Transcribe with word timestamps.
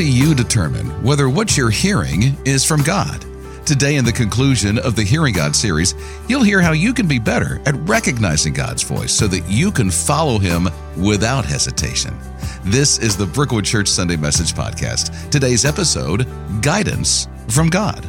do 0.00 0.10
you 0.10 0.34
determine 0.34 0.86
whether 1.02 1.28
what 1.28 1.58
you're 1.58 1.68
hearing 1.68 2.34
is 2.46 2.64
from 2.64 2.82
God? 2.82 3.22
Today, 3.66 3.96
in 3.96 4.04
the 4.06 4.10
conclusion 4.10 4.78
of 4.78 4.96
the 4.96 5.02
Hearing 5.02 5.34
God 5.34 5.54
series, 5.54 5.94
you'll 6.26 6.42
hear 6.42 6.62
how 6.62 6.72
you 6.72 6.94
can 6.94 7.06
be 7.06 7.18
better 7.18 7.60
at 7.66 7.74
recognizing 7.86 8.54
God's 8.54 8.82
voice 8.82 9.12
so 9.12 9.26
that 9.26 9.46
you 9.46 9.70
can 9.70 9.90
follow 9.90 10.38
Him 10.38 10.70
without 10.96 11.44
hesitation. 11.44 12.16
This 12.64 12.96
is 12.98 13.14
the 13.14 13.26
Brookwood 13.26 13.66
Church 13.66 13.88
Sunday 13.88 14.16
Message 14.16 14.54
Podcast. 14.54 15.28
Today's 15.28 15.66
episode 15.66 16.26
Guidance 16.62 17.28
from 17.48 17.68
God. 17.68 18.02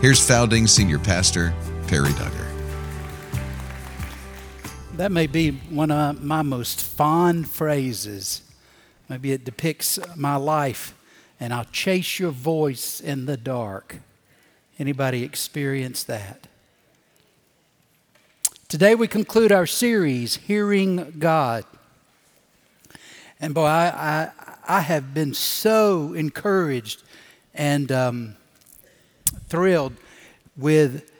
Here's 0.00 0.26
founding 0.26 0.66
senior 0.66 0.98
pastor 0.98 1.52
Perry 1.88 2.08
Duggar. 2.12 2.46
That 4.96 5.12
may 5.12 5.26
be 5.26 5.50
one 5.50 5.90
of 5.90 6.24
my 6.24 6.40
most 6.40 6.80
fond 6.80 7.50
phrases. 7.50 8.40
Maybe 9.10 9.32
it 9.32 9.44
depicts 9.44 9.98
my 10.16 10.36
life, 10.36 10.94
and 11.40 11.52
I'll 11.52 11.66
chase 11.66 12.18
your 12.18 12.30
voice 12.30 13.00
in 13.00 13.26
the 13.26 13.36
dark. 13.36 13.98
Anybody 14.78 15.24
experience 15.24 16.04
that? 16.04 16.46
Today 18.68 18.94
we 18.94 19.08
conclude 19.08 19.50
our 19.50 19.66
series, 19.66 20.36
Hearing 20.36 21.14
God. 21.18 21.64
And 23.40 23.54
boy, 23.54 23.64
I, 23.64 23.88
I, 23.88 24.54
I 24.68 24.80
have 24.80 25.14
been 25.14 25.32
so 25.32 26.12
encouraged 26.12 27.02
and 27.54 27.90
um, 27.90 28.36
thrilled 29.48 29.94
with 30.56 31.10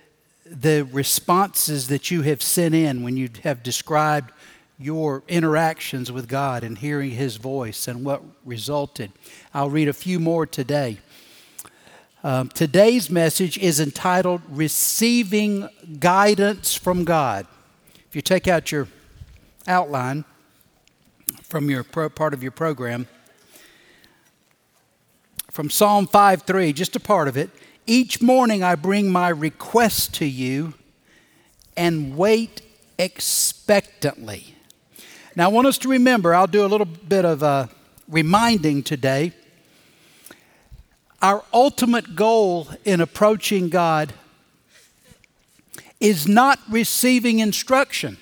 the 0.44 0.82
responses 0.92 1.88
that 1.88 2.10
you 2.10 2.22
have 2.22 2.42
sent 2.42 2.74
in 2.74 3.02
when 3.02 3.16
you 3.16 3.30
have 3.44 3.62
described 3.62 4.32
your 4.78 5.22
interactions 5.28 6.10
with 6.12 6.28
God 6.28 6.62
and 6.62 6.78
hearing 6.78 7.10
His 7.10 7.36
voice 7.36 7.88
and 7.88 8.04
what 8.04 8.22
resulted. 8.44 9.10
I'll 9.54 9.70
read 9.70 9.88
a 9.88 9.94
few 9.94 10.20
more 10.20 10.44
today. 10.44 10.98
Um, 12.22 12.48
today's 12.50 13.08
message 13.08 13.56
is 13.56 13.80
entitled 13.80 14.42
Receiving 14.50 15.70
Guidance 15.98 16.74
from 16.74 17.04
God. 17.04 17.46
If 18.08 18.14
you 18.14 18.20
take 18.20 18.46
out 18.46 18.70
your 18.70 18.88
outline 19.66 20.26
from 21.44 21.70
your 21.70 21.82
pro- 21.82 22.10
part 22.10 22.34
of 22.34 22.42
your 22.42 22.52
program, 22.52 23.06
from 25.50 25.70
Psalm 25.70 26.06
5 26.06 26.42
3, 26.42 26.72
just 26.74 26.94
a 26.94 27.00
part 27.00 27.26
of 27.26 27.38
it. 27.38 27.48
Each 27.86 28.20
morning 28.20 28.62
I 28.62 28.74
bring 28.74 29.10
my 29.10 29.30
request 29.30 30.12
to 30.16 30.26
you 30.26 30.74
and 31.74 32.18
wait 32.18 32.60
expectantly. 32.98 34.54
Now, 35.34 35.46
I 35.46 35.52
want 35.52 35.68
us 35.68 35.78
to 35.78 35.88
remember, 35.88 36.34
I'll 36.34 36.46
do 36.46 36.66
a 36.66 36.68
little 36.68 36.84
bit 36.84 37.24
of 37.24 37.42
uh, 37.42 37.68
reminding 38.08 38.82
today. 38.82 39.32
Our 41.20 41.44
ultimate 41.52 42.14
goal 42.14 42.68
in 42.84 43.00
approaching 43.00 43.68
God 43.68 44.12
is 46.00 46.28
not 46.28 46.58
receiving 46.70 47.40
instruction. 47.40 48.18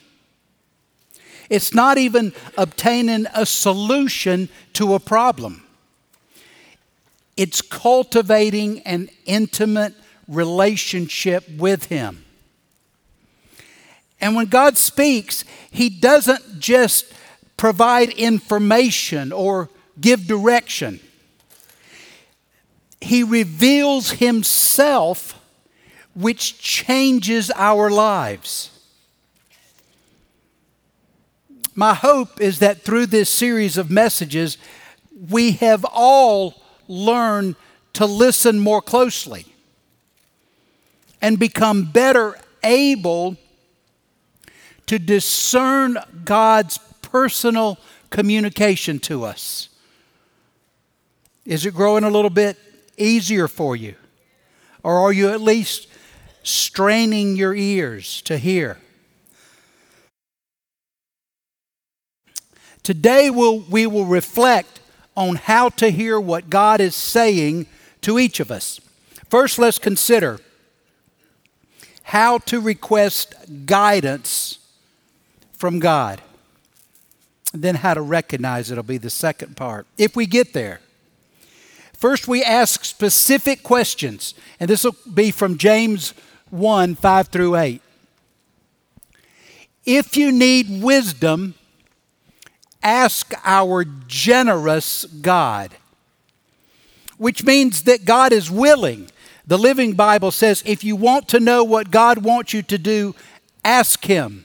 It's 1.48 1.74
not 1.74 1.98
even 1.98 2.32
obtaining 2.56 3.26
a 3.34 3.46
solution 3.46 4.48
to 4.72 4.94
a 4.94 5.00
problem. 5.00 5.62
It's 7.36 7.60
cultivating 7.60 8.80
an 8.80 9.10
intimate 9.26 9.94
relationship 10.26 11.48
with 11.50 11.84
Him. 11.84 12.24
And 14.20 14.34
when 14.34 14.46
God 14.46 14.78
speaks, 14.78 15.44
He 15.70 15.90
doesn't 15.90 16.58
just 16.58 17.12
provide 17.56 18.08
information 18.10 19.32
or 19.32 19.68
give 20.00 20.26
direction, 20.26 21.00
He 23.00 23.22
reveals 23.22 24.12
Himself, 24.12 25.40
which 26.14 26.58
changes 26.58 27.50
our 27.54 27.90
lives. 27.90 28.70
My 31.74 31.92
hope 31.92 32.40
is 32.40 32.60
that 32.60 32.82
through 32.82 33.06
this 33.06 33.28
series 33.28 33.76
of 33.76 33.90
messages, 33.90 34.56
we 35.30 35.52
have 35.52 35.84
all 35.84 36.62
learned 36.88 37.56
to 37.92 38.06
listen 38.06 38.58
more 38.58 38.80
closely 38.80 39.46
and 41.20 41.38
become 41.38 41.84
better 41.84 42.38
able 42.62 43.36
to 44.86 44.98
discern 44.98 45.98
God's 46.24 46.78
personal 47.02 47.78
communication 48.10 48.98
to 49.00 49.24
us? 49.24 49.68
Is 51.46 51.64
it 51.64 51.74
growing 51.74 52.02
a 52.02 52.10
little 52.10 52.30
bit 52.30 52.58
easier 52.96 53.46
for 53.46 53.76
you? 53.76 53.94
Or 54.82 54.98
are 54.98 55.12
you 55.12 55.30
at 55.30 55.40
least 55.40 55.86
straining 56.42 57.36
your 57.36 57.54
ears 57.54 58.20
to 58.22 58.36
hear? 58.36 58.78
Today 62.82 63.30
we'll, 63.30 63.60
we 63.60 63.86
will 63.86 64.04
reflect 64.04 64.80
on 65.16 65.36
how 65.36 65.68
to 65.70 65.90
hear 65.90 66.20
what 66.20 66.50
God 66.50 66.80
is 66.80 66.94
saying 66.94 67.66
to 68.02 68.18
each 68.18 68.38
of 68.38 68.50
us. 68.50 68.80
First, 69.28 69.58
let's 69.58 69.78
consider 69.78 70.40
how 72.02 72.38
to 72.38 72.60
request 72.60 73.34
guidance 73.66 74.58
from 75.52 75.80
God. 75.80 76.22
Then 77.52 77.76
how 77.76 77.94
to 77.94 78.02
recognize 78.02 78.70
it 78.70 78.76
will 78.76 78.82
be 78.82 78.98
the 78.98 79.10
second 79.10 79.56
part. 79.56 79.86
If 79.96 80.14
we 80.14 80.26
get 80.26 80.52
there, 80.52 80.80
first 81.98 82.28
we 82.28 82.42
ask 82.42 82.84
specific 82.84 83.62
questions, 83.62 84.34
and 84.60 84.70
this 84.70 84.84
will 84.84 84.96
be 85.12 85.30
from 85.30 85.58
James 85.58 86.14
1 86.50 86.94
5 86.94 87.28
through 87.28 87.56
8. 87.56 87.82
If 89.84 90.16
you 90.16 90.32
need 90.32 90.82
wisdom, 90.82 91.54
ask 92.82 93.32
our 93.44 93.84
generous 94.06 95.04
God, 95.04 95.76
which 97.18 97.44
means 97.44 97.82
that 97.82 98.04
God 98.04 98.32
is 98.32 98.50
willing. 98.50 99.10
The 99.46 99.58
Living 99.58 99.92
Bible 99.94 100.32
says 100.32 100.62
if 100.66 100.82
you 100.82 100.96
want 100.96 101.28
to 101.28 101.40
know 101.40 101.62
what 101.62 101.90
God 101.90 102.18
wants 102.18 102.52
you 102.52 102.62
to 102.62 102.78
do, 102.78 103.14
ask 103.64 104.04
Him. 104.04 104.44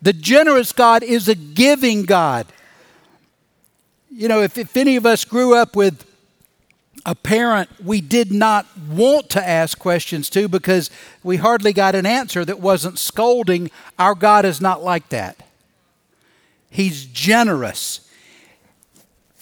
The 0.00 0.12
generous 0.12 0.72
God 0.72 1.02
is 1.02 1.28
a 1.28 1.34
giving 1.34 2.04
God. 2.04 2.46
You 4.10 4.28
know, 4.28 4.42
if, 4.42 4.56
if 4.56 4.76
any 4.76 4.96
of 4.96 5.06
us 5.06 5.24
grew 5.24 5.54
up 5.54 5.76
with 5.76 6.04
a 7.08 7.14
parent 7.14 7.70
we 7.82 8.02
did 8.02 8.30
not 8.30 8.66
want 8.86 9.30
to 9.30 9.48
ask 9.48 9.78
questions 9.78 10.28
to 10.28 10.46
because 10.46 10.90
we 11.22 11.38
hardly 11.38 11.72
got 11.72 11.94
an 11.94 12.04
answer 12.04 12.44
that 12.44 12.60
wasn't 12.60 12.98
scolding, 12.98 13.70
our 13.98 14.14
God 14.14 14.44
is 14.44 14.60
not 14.60 14.84
like 14.84 15.08
that. 15.08 15.42
He's 16.68 17.06
generous, 17.06 18.06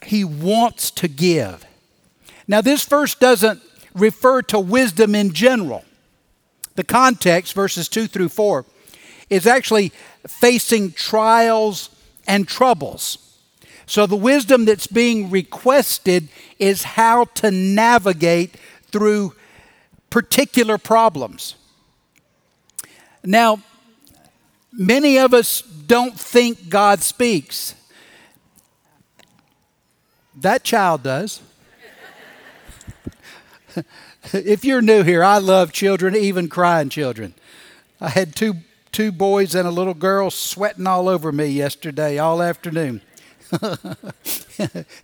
He 0.04 0.22
wants 0.22 0.93
to 0.93 1.09
give. 1.09 1.65
Now, 2.47 2.60
this 2.60 2.84
verse 2.84 3.16
doesn't 3.16 3.60
refer 3.97 4.43
to 4.43 4.60
wisdom 4.60 5.16
in 5.16 5.33
general. 5.33 5.84
The 6.77 6.84
context, 6.84 7.53
verses 7.53 7.88
2 7.88 8.06
through 8.06 8.28
4, 8.28 8.65
is 9.28 9.44
actually 9.44 9.93
facing 10.28 10.93
trials 10.93 11.91
and 12.28 12.47
troubles. 12.47 13.26
So, 13.87 14.05
the 14.07 14.17
wisdom 14.17 14.65
that's 14.65 14.89
being 14.89 15.31
requested 15.31 16.29
is 16.59 16.83
how 16.83 17.25
to 17.37 17.51
navigate 17.53 18.57
through 18.91 19.35
particular 20.11 20.77
problems. 20.77 21.55
Now, 23.25 23.61
many 24.73 25.19
of 25.19 25.33
us 25.33 25.63
don't 25.63 26.19
think 26.19 26.69
God 26.69 27.01
speaks. 27.01 27.75
That 30.37 30.65
child 30.65 31.05
does. 31.05 31.41
if 34.33 34.65
you're 34.65 34.83
new 34.83 35.03
here, 35.03 35.22
I 35.22 35.39
love 35.39 35.72
children, 35.72 36.16
even 36.16 36.49
crying 36.49 36.89
children. 36.89 37.34
I 38.01 38.09
had 38.09 38.34
two 38.34 38.57
two 38.97 39.13
boys 39.13 39.55
and 39.55 39.69
a 39.69 39.71
little 39.71 39.93
girl 39.93 40.31
sweating 40.31 40.87
all 40.87 41.07
over 41.07 41.31
me 41.31 41.47
yesterday, 41.49 42.16
all 42.16 42.41
afternoon. 42.41 43.03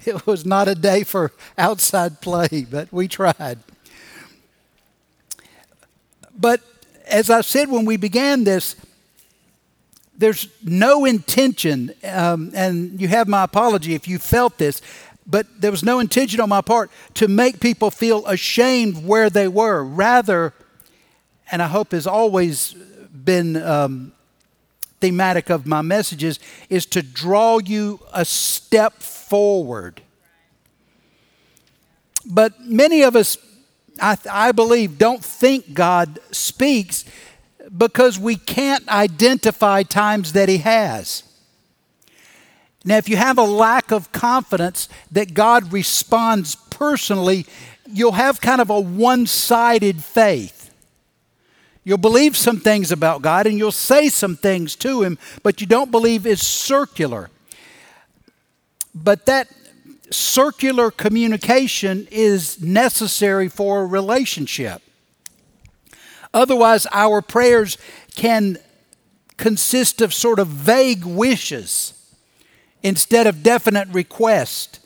it 0.04 0.26
was 0.26 0.44
not 0.44 0.68
a 0.68 0.74
day 0.74 1.04
for 1.04 1.32
outside 1.56 2.20
play, 2.20 2.66
but 2.70 2.92
we 2.92 3.08
tried. 3.08 3.58
But 6.36 6.60
as 7.06 7.30
I 7.30 7.42
said 7.42 7.70
when 7.70 7.84
we 7.84 7.96
began 7.96 8.44
this, 8.44 8.76
there's 10.16 10.48
no 10.62 11.04
intention, 11.04 11.92
um, 12.04 12.52
and 12.54 13.00
you 13.00 13.08
have 13.08 13.28
my 13.28 13.44
apology 13.44 13.94
if 13.94 14.06
you 14.06 14.18
felt 14.18 14.58
this, 14.58 14.80
but 15.26 15.46
there 15.60 15.70
was 15.70 15.82
no 15.82 16.00
intention 16.00 16.40
on 16.40 16.48
my 16.48 16.60
part 16.60 16.90
to 17.14 17.28
make 17.28 17.60
people 17.60 17.90
feel 17.90 18.26
ashamed 18.26 19.04
where 19.04 19.30
they 19.30 19.48
were. 19.48 19.82
Rather, 19.82 20.52
and 21.50 21.62
I 21.62 21.68
hope 21.68 21.92
has 21.92 22.06
always 22.06 22.72
been 22.72 23.56
um, 23.56 24.12
thematic 25.02 25.50
of 25.50 25.66
my 25.66 25.82
messages 25.82 26.38
is 26.70 26.86
to 26.86 27.02
draw 27.02 27.58
you 27.58 28.00
a 28.14 28.24
step 28.24 29.02
forward. 29.02 30.00
But 32.24 32.60
many 32.60 33.02
of 33.02 33.16
us, 33.16 33.36
I, 34.00 34.16
I 34.30 34.52
believe, 34.52 34.96
don't 34.98 35.24
think 35.24 35.74
God 35.74 36.20
speaks 36.30 37.04
because 37.76 38.16
we 38.18 38.36
can't 38.36 38.88
identify 38.88 39.82
times 39.82 40.34
that 40.34 40.48
He 40.48 40.58
has. 40.58 41.24
Now, 42.84 42.96
if 42.96 43.08
you 43.08 43.16
have 43.16 43.38
a 43.38 43.42
lack 43.42 43.90
of 43.90 44.12
confidence 44.12 44.88
that 45.10 45.34
God 45.34 45.72
responds 45.72 46.54
personally, 46.54 47.46
you'll 47.86 48.12
have 48.12 48.40
kind 48.40 48.60
of 48.60 48.70
a 48.70 48.80
one 48.80 49.26
sided 49.26 50.02
faith. 50.02 50.61
You'll 51.84 51.98
believe 51.98 52.36
some 52.36 52.60
things 52.60 52.92
about 52.92 53.22
God 53.22 53.46
and 53.46 53.58
you'll 53.58 53.72
say 53.72 54.08
some 54.08 54.36
things 54.36 54.76
to 54.76 55.02
Him, 55.02 55.18
but 55.42 55.60
you 55.60 55.66
don't 55.66 55.90
believe 55.90 56.26
is 56.26 56.44
circular. 56.46 57.30
But 58.94 59.26
that 59.26 59.48
circular 60.10 60.90
communication 60.90 62.06
is 62.10 62.62
necessary 62.62 63.48
for 63.48 63.82
a 63.82 63.86
relationship. 63.86 64.82
Otherwise, 66.32 66.86
our 66.92 67.20
prayers 67.20 67.78
can 68.14 68.58
consist 69.36 70.00
of 70.00 70.14
sort 70.14 70.38
of 70.38 70.46
vague 70.46 71.04
wishes 71.04 71.94
instead 72.82 73.26
of 73.26 73.42
definite 73.42 73.88
requests. 73.88 74.78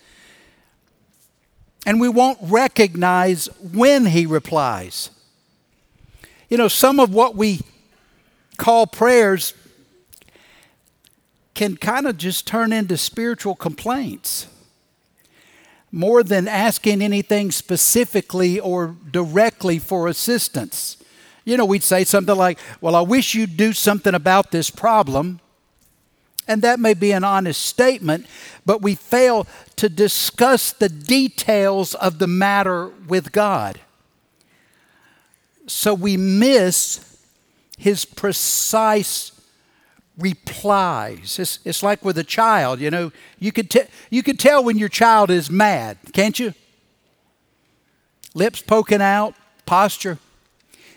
And 1.84 2.00
we 2.00 2.08
won't 2.08 2.38
recognize 2.43 3.46
when 3.60 4.06
He 4.06 4.25
replies. 4.26 5.10
You 6.48 6.56
know, 6.56 6.69
some 6.69 7.00
of 7.00 7.12
what 7.12 7.34
we 7.34 7.60
call 8.56 8.87
prayers 8.87 9.52
can 11.54 11.76
kind 11.76 12.06
of 12.06 12.19
just 12.19 12.46
turn 12.46 12.72
into 12.72 12.96
spiritual 12.96 13.54
complaints 13.54 14.46
more 15.90 16.22
than 16.22 16.46
asking 16.46 17.00
anything 17.00 17.50
specifically 17.50 18.60
or 18.60 18.94
directly 19.10 19.78
for 19.78 20.08
assistance. 20.08 20.98
You 21.44 21.56
know, 21.56 21.64
we'd 21.64 21.82
say 21.82 22.04
something 22.04 22.37
like, 22.37 22.58
Well, 22.81 22.94
I 22.94 23.00
wish 23.00 23.34
you'd 23.34 23.56
do 23.56 23.72
something 23.72 24.14
about 24.14 24.50
this 24.50 24.69
problem. 24.69 25.40
And 26.48 26.62
that 26.62 26.78
may 26.78 26.94
be 26.94 27.10
an 27.10 27.25
honest 27.25 27.60
statement, 27.62 28.26
but 28.64 28.81
we 28.81 28.94
fail 28.94 29.48
to 29.76 29.88
discuss 29.88 30.72
the 30.72 30.88
details 30.88 31.94
of 31.94 32.19
the 32.19 32.28
matter 32.28 32.88
with 33.08 33.32
God. 33.32 33.81
So 35.67 35.95
we 35.95 36.17
miss 36.17 37.19
his 37.77 38.05
precise 38.05 39.33
replies. 40.17 41.39
It's, 41.39 41.59
it's 41.65 41.83
like 41.83 42.05
with 42.05 42.19
a 42.19 42.25
child, 42.25 42.81
you 42.81 42.91
know, 42.91 43.13
you 43.39 43.53
could, 43.53 43.71
te- 43.71 43.89
you 44.11 44.23
could 44.23 44.39
tell 44.39 44.65
when 44.65 44.79
your 44.79 44.89
child 44.89 45.31
is 45.31 45.51
mad, 45.51 45.99
can't 46.13 46.39
you? 46.39 46.55
Lips 48.35 48.63
poking 48.63 49.03
out, 49.03 49.35
posture. 49.67 50.19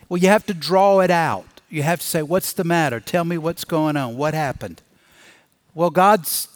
Well, 0.08 0.18
you 0.18 0.28
have 0.30 0.46
to 0.48 0.54
draw 0.54 1.00
it 1.00 1.12
out. 1.12 1.46
You 1.70 1.84
have 1.84 2.00
to 2.00 2.06
say, 2.06 2.22
What's 2.22 2.54
the 2.54 2.64
matter? 2.64 3.00
Tell 3.00 3.24
me 3.24 3.38
what's 3.38 3.64
going 3.64 3.96
on. 3.96 4.18
What 4.18 4.34
happened? 4.34 4.82
Well, 5.74 5.90
God's 5.90 6.48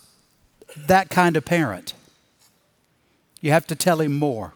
that 0.76 1.10
kind 1.10 1.38
of 1.38 1.46
parent. 1.46 1.94
You 3.42 3.52
have 3.52 3.68
to 3.68 3.76
tell 3.76 4.02
him 4.02 4.14
more. 4.18 4.54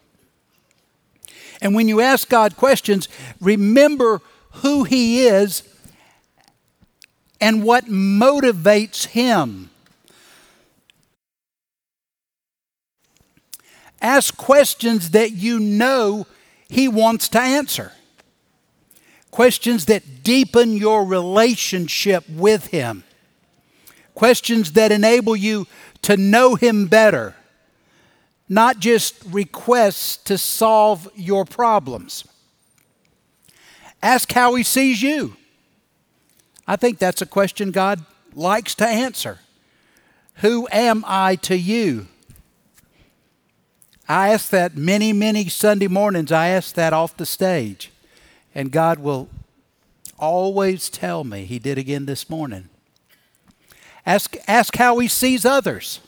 And 1.60 1.74
when 1.74 1.88
you 1.88 2.00
ask 2.00 2.28
God 2.28 2.56
questions, 2.56 3.08
remember 3.40 4.20
who 4.52 4.84
He 4.84 5.26
is 5.26 5.62
and 7.40 7.62
what 7.62 7.86
motivates 7.86 9.06
Him. 9.06 9.70
Ask 14.00 14.36
questions 14.36 15.10
that 15.10 15.32
you 15.32 15.58
know 15.58 16.26
He 16.68 16.86
wants 16.86 17.28
to 17.30 17.40
answer. 17.40 17.92
Questions 19.30 19.86
that 19.86 20.22
deepen 20.22 20.76
your 20.76 21.04
relationship 21.04 22.24
with 22.28 22.68
Him. 22.68 23.04
Questions 24.14 24.72
that 24.72 24.92
enable 24.92 25.36
you 25.36 25.66
to 26.02 26.16
know 26.16 26.54
Him 26.54 26.86
better 26.86 27.34
not 28.48 28.78
just 28.78 29.22
requests 29.26 30.16
to 30.16 30.38
solve 30.38 31.08
your 31.14 31.44
problems. 31.44 32.24
Ask 34.02 34.32
how 34.32 34.54
He 34.54 34.62
sees 34.62 35.02
you. 35.02 35.36
I 36.66 36.76
think 36.76 36.98
that's 36.98 37.22
a 37.22 37.26
question 37.26 37.70
God 37.70 38.04
likes 38.34 38.74
to 38.76 38.86
answer. 38.86 39.38
Who 40.36 40.68
am 40.70 41.04
I 41.06 41.36
to 41.36 41.56
you? 41.56 42.06
I 44.08 44.32
ask 44.32 44.50
that 44.50 44.76
many, 44.76 45.12
many 45.12 45.48
Sunday 45.48 45.88
mornings. 45.88 46.32
I 46.32 46.48
ask 46.48 46.74
that 46.74 46.92
off 46.92 47.16
the 47.16 47.26
stage. 47.26 47.90
And 48.54 48.70
God 48.70 48.98
will 48.98 49.28
always 50.18 50.88
tell 50.88 51.24
me. 51.24 51.44
He 51.44 51.58
did 51.58 51.76
again 51.76 52.06
this 52.06 52.30
morning. 52.30 52.68
Ask, 54.06 54.36
ask 54.46 54.76
how 54.76 54.98
He 54.98 55.08
sees 55.08 55.44
others, 55.44 56.00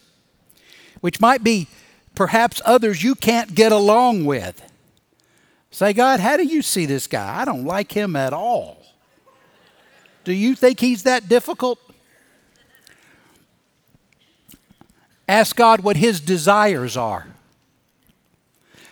which 1.01 1.21
might 1.21 1.45
be 1.45 1.69
perhaps 2.15 2.61
others 2.65 3.03
you 3.03 3.15
can't 3.15 3.55
get 3.55 3.73
along 3.73 4.25
with. 4.25 4.63
Say, 5.71 5.93
God, 5.93 6.21
how 6.21 6.37
do 6.37 6.45
you 6.45 6.63
see 6.63 6.87
this 6.87 7.07
guy? 7.07 7.41
I 7.41 7.45
don't 7.45 7.65
like 7.65 7.93
him 7.93 8.17
at 8.17 8.33
all. 8.33 8.83
Do 10.25 10.33
you 10.33 10.55
think 10.55 10.81
he's 10.81 11.05
that 11.05 11.29
difficult? 11.29 11.79
Ask 15.29 15.55
God 15.55 15.81
what 15.81 15.97
his 15.97 16.21
desires 16.21 16.97
are. 16.97 17.29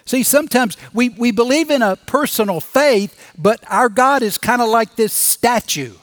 See, 0.05 0.23
sometimes 0.23 0.77
we, 0.95 1.11
we 1.11 1.33
believe 1.33 1.69
in 1.69 1.83
a 1.83 1.97
personal 1.97 2.61
faith, 2.61 3.35
but 3.37 3.61
our 3.69 3.91
God 3.91 4.23
is 4.23 4.39
kind 4.39 4.63
of 4.63 4.69
like 4.69 4.97
this 4.97 5.13
statue, 5.13 5.95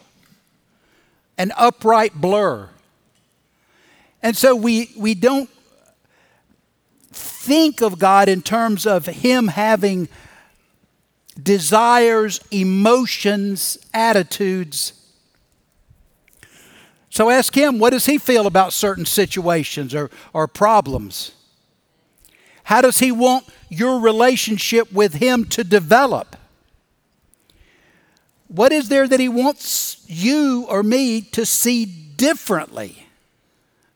an 1.39 1.51
upright 1.57 2.13
blur. 2.13 2.69
And 4.21 4.38
so 4.38 4.56
we, 4.56 4.91
we 4.97 5.15
don't 5.15 5.50
think 7.45 7.81
of 7.81 8.00
God 8.00 8.27
in 8.27 8.42
terms 8.42 8.88
of 8.88 9.06
Him 9.06 9.50
having 9.50 10.09
desires, 11.42 12.39
emotions, 12.50 13.77
attitudes. 13.94 14.94
So 17.09 17.30
ask 17.30 17.56
Him, 17.56 17.77
what 17.77 17.92
does 17.92 18.07
He 18.07 18.18
feel 18.18 18.47
about 18.47 18.74
certain 18.74 19.06
situations 19.06 19.94
or, 19.94 20.09
or 20.33 20.47
problems? 20.47 21.33
How 22.64 22.81
does 22.81 22.97
He 22.97 23.11
want 23.11 23.45
your 23.69 23.99
relationship 23.99 24.92
with 24.92 25.16
Him 25.16 25.45
to 25.45 25.64
develop? 25.64 26.35
What 28.47 28.71
is 28.71 28.90
there 28.90 29.07
that 29.07 29.19
He 29.19 29.30
wants 29.30 30.04
you 30.07 30.66
or 30.68 30.81
me 30.81 31.21
to 31.21 31.45
see 31.45 31.85
differently? 31.85 33.05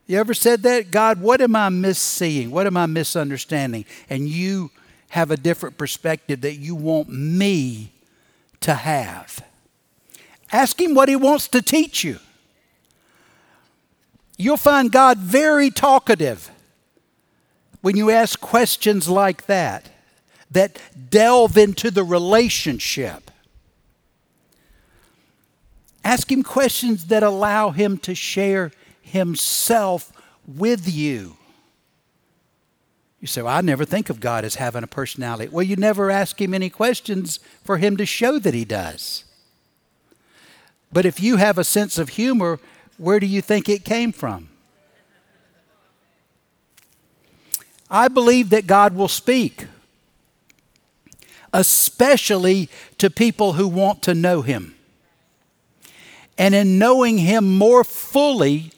You 0.09 0.17
ever 0.17 0.33
said 0.33 0.63
that? 0.63 0.89
God, 0.89 1.21
what 1.21 1.39
am 1.39 1.55
I 1.55 1.69
misseeing? 1.69 2.49
What 2.49 2.65
am 2.65 2.75
I 2.75 2.87
misunderstanding? 2.87 3.85
And 4.09 4.27
you 4.27 4.71
have 5.09 5.29
a 5.29 5.37
different 5.37 5.77
perspective 5.77 6.41
that 6.41 6.55
you 6.55 6.73
want 6.73 7.09
me 7.09 7.91
to 8.61 8.73
have. 8.73 9.45
Ask 10.51 10.81
Him 10.81 10.95
what 10.95 11.09
He 11.09 11.15
wants 11.15 11.47
to 11.49 11.61
teach 11.61 12.03
you. 12.03 12.17
You'll 14.35 14.57
find 14.57 14.91
God 14.91 15.19
very 15.19 15.69
talkative 15.69 16.49
when 17.81 17.95
you 17.95 18.09
ask 18.09 18.41
questions 18.41 19.07
like 19.07 19.45
that, 19.45 19.89
that 20.49 20.81
delve 21.11 21.55
into 21.55 21.91
the 21.91 22.03
relationship. 22.03 23.29
Ask 26.03 26.31
Him 26.31 26.41
questions 26.41 27.05
that 27.05 27.21
allow 27.21 27.69
Him 27.69 27.99
to 27.99 28.15
share 28.15 28.71
Himself 29.09 30.11
with 30.47 30.91
you. 30.91 31.37
You 33.19 33.27
say, 33.27 33.41
Well, 33.41 33.55
I 33.55 33.61
never 33.61 33.85
think 33.85 34.09
of 34.09 34.19
God 34.19 34.45
as 34.45 34.55
having 34.55 34.83
a 34.83 34.87
personality. 34.87 35.49
Well, 35.51 35.63
you 35.63 35.75
never 35.75 36.09
ask 36.09 36.39
Him 36.41 36.53
any 36.53 36.69
questions 36.69 37.39
for 37.63 37.77
Him 37.77 37.97
to 37.97 38.05
show 38.05 38.39
that 38.39 38.53
He 38.53 38.65
does. 38.65 39.25
But 40.91 41.05
if 41.05 41.21
you 41.21 41.37
have 41.37 41.57
a 41.57 41.63
sense 41.63 41.97
of 41.97 42.09
humor, 42.09 42.59
where 42.97 43.19
do 43.19 43.25
you 43.25 43.41
think 43.41 43.69
it 43.69 43.83
came 43.85 44.11
from? 44.11 44.49
I 47.91 48.07
believe 48.07 48.51
that 48.51 48.67
God 48.67 48.95
will 48.95 49.07
speak, 49.07 49.65
especially 51.51 52.69
to 52.99 53.09
people 53.09 53.53
who 53.53 53.67
want 53.67 54.03
to 54.03 54.13
know 54.13 54.41
Him. 54.41 54.75
And 56.37 56.55
in 56.55 56.79
knowing 56.79 57.17
Him 57.17 57.57
more 57.57 57.83
fully, 57.83 58.71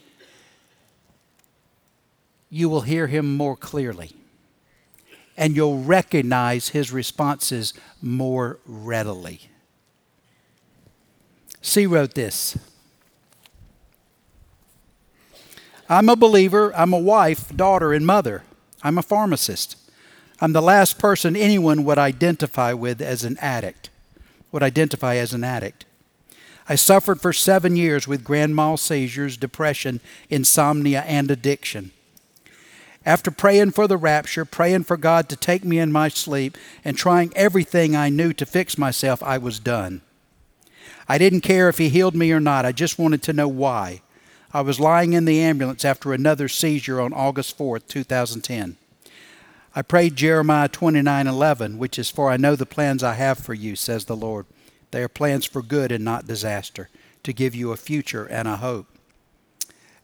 you 2.52 2.70
will 2.70 2.82
hear 2.82 3.08
him 3.08 3.36
more 3.36 3.56
clearly. 3.56 4.12
And 5.36 5.56
you'll 5.56 5.82
recognize 5.82 6.70
his 6.70 6.92
responses 6.92 7.74
more 8.02 8.60
readily. 8.66 9.50
C 11.62 11.88
wrote 11.88 12.14
this 12.14 12.58
I'm 15.90 16.10
a 16.10 16.16
believer, 16.16 16.76
I'm 16.76 16.94
a 16.94 17.00
wife, 17.00 17.56
daughter, 17.56 17.94
and 17.94 18.06
mother. 18.06 18.44
I'm 18.84 18.98
a 18.98 19.04
pharmacist. 19.04 19.78
I'm 20.40 20.54
the 20.54 20.62
last 20.62 20.98
person 20.98 21.36
anyone 21.36 21.84
would 21.86 22.00
identify 22.00 22.74
with 22.74 23.02
as 23.02 23.24
an 23.24 23.38
addict, 23.40 23.90
would 24.52 24.64
identify 24.64 25.16
as 25.16 25.34
an 25.34 25.44
addict. 25.44 25.86
I 26.68 26.76
suffered 26.76 27.22
for 27.22 27.32
seven 27.32 27.76
years 27.76 28.08
with 28.08 28.24
grand 28.24 28.56
mal 28.56 28.78
seizures, 28.78 29.38
depression, 29.38 30.02
insomnia, 30.30 31.02
and 31.02 31.30
addiction. 31.30 31.92
After 33.06 33.32
praying 33.32 33.72
for 33.72 33.88
the 33.88 33.98
rapture, 33.98 34.46
praying 34.46 34.84
for 34.84 34.96
God 34.96 35.28
to 35.30 35.36
take 35.36 35.64
me 35.64 35.80
in 35.80 35.92
my 35.92 36.08
sleep, 36.08 36.58
and 36.86 36.96
trying 36.96 37.32
everything 37.36 37.96
I 37.96 38.10
knew 38.10 38.32
to 38.34 38.46
fix 38.46 38.78
myself, 38.78 39.24
I 39.24 39.38
was 39.40 39.60
done. 39.60 40.02
I 41.10 41.18
didn't 41.18 41.42
care 41.42 41.68
if 41.68 41.80
He 41.80 41.90
healed 41.90 42.16
me 42.16 42.32
or 42.32 42.40
not, 42.40 42.66
I 42.66 42.72
just 42.72 43.00
wanted 43.00 43.24
to 43.24 43.34
know 43.34 43.48
why. 43.48 44.02
I 44.54 44.62
was 44.62 44.80
lying 44.80 45.14
in 45.14 45.26
the 45.26 45.42
ambulance 45.42 45.84
after 45.84 46.14
another 46.14 46.48
seizure 46.48 47.02
on 47.02 47.14
August 47.14 47.58
4th, 47.58 47.88
2010. 47.88 48.78
I 49.74 49.82
prayed 49.82 50.18
Jeremiah 50.18 50.68
29:11, 50.68 51.78
which 51.78 51.98
is 51.98 52.10
for 52.10 52.30
I 52.30 52.38
know 52.38 52.56
the 52.56 52.66
plans 52.66 53.04
I 53.04 53.14
have 53.14 53.40
for 53.40 53.54
you, 53.54 53.76
says 53.76 54.06
the 54.06 54.16
Lord. 54.16 54.46
They 54.92 55.02
are 55.02 55.08
plans 55.08 55.46
for 55.46 55.62
good 55.62 55.92
and 55.92 56.04
not 56.04 56.28
disaster, 56.28 56.90
to 57.24 57.32
give 57.32 57.56
you 57.56 57.72
a 57.72 57.78
future 57.78 58.26
and 58.26 58.48
a 58.48 58.58
hope. 58.58 58.88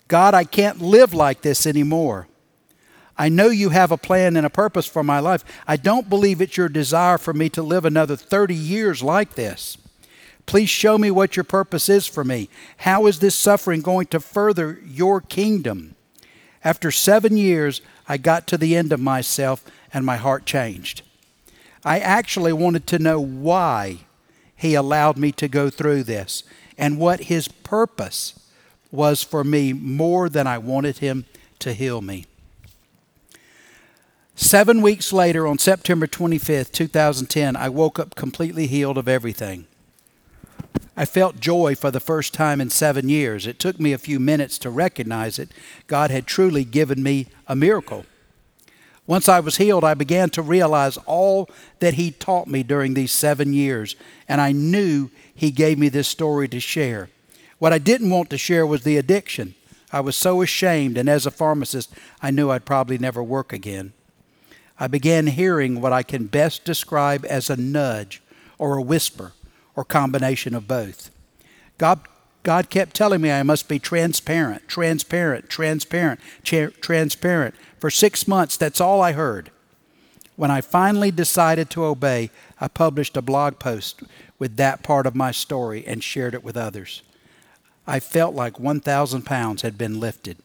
God, 0.08 0.34
I 0.34 0.46
can't 0.46 0.82
live 0.82 1.14
like 1.14 1.42
this 1.42 1.68
anymore. 1.68 2.30
I 3.18 3.30
know 3.30 3.48
you 3.48 3.70
have 3.70 3.92
a 3.92 3.98
plan 3.98 4.36
and 4.38 4.46
a 4.46 4.50
purpose 4.50 4.86
for 4.86 5.04
my 5.04 5.20
life. 5.20 5.44
I 5.68 5.76
don't 5.76 6.10
believe 6.10 6.40
it's 6.40 6.58
your 6.58 6.70
desire 6.70 7.18
for 7.18 7.34
me 7.34 7.50
to 7.50 7.64
live 7.64 7.84
another 7.84 8.16
30 8.16 8.54
years 8.54 9.02
like 9.02 9.36
this. 9.36 9.78
Please 10.46 10.70
show 10.70 10.98
me 10.98 11.12
what 11.12 11.36
your 11.36 11.44
purpose 11.44 11.90
is 11.90 12.08
for 12.08 12.24
me. 12.24 12.50
How 12.78 13.06
is 13.08 13.20
this 13.20 13.36
suffering 13.36 13.82
going 13.82 14.08
to 14.08 14.20
further 14.20 14.80
your 14.86 15.20
kingdom? 15.20 15.96
After 16.64 16.92
seven 16.92 17.38
years, 17.38 17.82
I 18.08 18.18
got 18.18 18.48
to 18.48 18.58
the 18.58 18.76
end 18.76 18.94
of 18.94 19.00
myself 19.00 19.64
and 19.94 20.06
my 20.06 20.18
heart 20.18 20.46
changed. 20.46 21.02
I 21.84 22.00
actually 22.00 22.54
wanted 22.54 22.88
to 22.88 23.00
know 23.00 23.20
why 23.20 24.00
he 24.56 24.74
allowed 24.74 25.18
me 25.18 25.32
to 25.34 25.48
go 25.48 25.70
through 25.70 26.04
this 26.04 26.44
and 26.78 27.00
what 27.00 27.22
his 27.22 27.48
purpose 27.48 28.40
was 28.92 29.24
for 29.24 29.44
me 29.44 29.74
more 29.74 30.30
than 30.30 30.48
I 30.48 30.58
wanted 30.58 31.00
him 31.00 31.26
to 31.60 31.74
heal 31.74 32.02
me. 32.02 32.26
Seven 34.40 34.84
weeks 34.84 35.12
later, 35.12 35.48
on 35.48 35.58
September 35.58 36.06
25th, 36.06 36.72
2010, 36.72 37.56
I 37.56 37.70
woke 37.70 37.98
up 37.98 38.14
completely 38.14 38.68
healed 38.68 39.00
of 39.00 39.08
everything. 39.08 39.66
I 40.96 41.06
felt 41.06 41.40
joy 41.40 41.74
for 41.74 41.90
the 41.90 42.00
first 42.00 42.36
time 42.36 42.62
in 42.62 42.70
seven 42.70 43.10
years. 43.10 43.48
It 43.48 43.58
took 43.58 43.80
me 43.80 43.94
a 43.94 43.98
few 43.98 44.20
minutes 44.20 44.60
to 44.60 44.70
recognize 44.70 45.40
it. 45.40 45.50
God 45.88 46.12
had 46.12 46.28
truly 46.28 46.64
given 46.64 47.02
me 47.02 47.26
a 47.48 47.56
miracle. 47.56 48.06
Once 49.08 49.28
I 49.28 49.40
was 49.40 49.58
healed, 49.58 49.84
I 49.84 49.96
began 49.96 50.30
to 50.30 50.44
realize 50.44 50.98
all 51.08 51.50
that 51.80 51.96
He 51.96 52.12
taught 52.12 52.48
me 52.48 52.62
during 52.62 52.94
these 52.94 53.12
seven 53.12 53.54
years, 53.54 53.96
and 54.28 54.40
I 54.40 54.52
knew 54.52 55.10
He 55.34 55.50
gave 55.50 55.80
me 55.80 55.90
this 55.90 56.08
story 56.08 56.48
to 56.50 56.60
share. 56.60 57.10
What 57.58 57.74
I 57.74 57.80
didn't 57.80 58.12
want 58.12 58.30
to 58.30 58.38
share 58.38 58.68
was 58.68 58.84
the 58.84 58.98
addiction. 58.98 59.56
I 59.92 60.02
was 60.02 60.16
so 60.16 60.44
ashamed, 60.44 60.96
and 60.96 61.10
as 61.10 61.26
a 61.26 61.32
pharmacist, 61.32 61.92
I 62.22 62.30
knew 62.30 62.52
I'd 62.52 62.66
probably 62.66 63.00
never 63.00 63.24
work 63.24 63.52
again. 63.52 63.94
I 64.80 64.88
began 64.88 65.28
hearing 65.28 65.82
what 65.82 65.94
I 65.94 66.04
can 66.04 66.28
best 66.28 66.64
describe 66.64 67.26
as 67.28 67.50
a 67.50 67.58
nudge 67.58 68.22
or 68.58 68.78
a 68.78 68.82
whisper 68.82 69.34
or 69.76 69.84
combination 69.84 70.54
of 70.54 70.68
both. 70.68 71.10
God, 71.78 72.00
God 72.44 72.70
kept 72.70 72.96
telling 72.96 73.22
me 73.22 73.32
I 73.32 73.44
must 73.44 73.68
be 73.68 73.80
transparent, 73.80 74.68
transparent, 74.68 75.50
transparent, 75.50 76.20
tra- 76.44 76.72
transparent. 76.72 77.56
For 77.80 77.90
six 77.90 78.28
months, 78.28 78.58
that's 78.58 78.82
all 78.82 79.02
I 79.02 79.14
heard. 79.14 79.52
When 80.36 80.52
I 80.52 80.62
finally 80.62 81.10
decided 81.10 81.70
to 81.72 81.86
obey, 81.86 82.30
I 82.62 82.68
published 82.68 83.18
a 83.18 83.22
blog 83.24 83.58
post 83.58 84.04
with 84.38 84.58
that 84.58 84.84
part 84.84 85.08
of 85.08 85.16
my 85.16 85.32
story 85.32 85.86
and 85.88 86.04
shared 86.04 86.36
it 86.36 86.44
with 86.44 86.56
others. 86.56 87.02
I 87.88 88.00
felt 88.00 88.36
like 88.36 88.60
1,000 88.60 89.24
pounds 89.24 89.64
had 89.64 89.78
been 89.78 90.00
lifted 90.00 90.38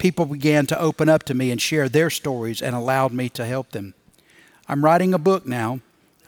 people 0.00 0.24
began 0.24 0.66
to 0.66 0.80
open 0.80 1.08
up 1.08 1.22
to 1.24 1.34
me 1.34 1.50
and 1.52 1.60
share 1.60 1.88
their 1.88 2.10
stories 2.10 2.62
and 2.62 2.74
allowed 2.74 3.12
me 3.12 3.28
to 3.28 3.44
help 3.44 3.70
them. 3.70 3.94
I'm 4.66 4.84
writing 4.84 5.12
a 5.14 5.18
book 5.18 5.46
now. 5.46 5.80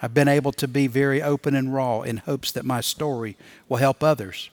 I've 0.02 0.14
been 0.14 0.28
able 0.28 0.52
to 0.52 0.68
be 0.68 0.86
very 0.86 1.22
open 1.22 1.54
and 1.56 1.74
raw 1.74 2.02
in 2.02 2.18
hopes 2.18 2.52
that 2.52 2.66
my 2.66 2.80
story 2.80 3.36
will 3.68 3.78
help 3.78 4.02
others. 4.02 4.50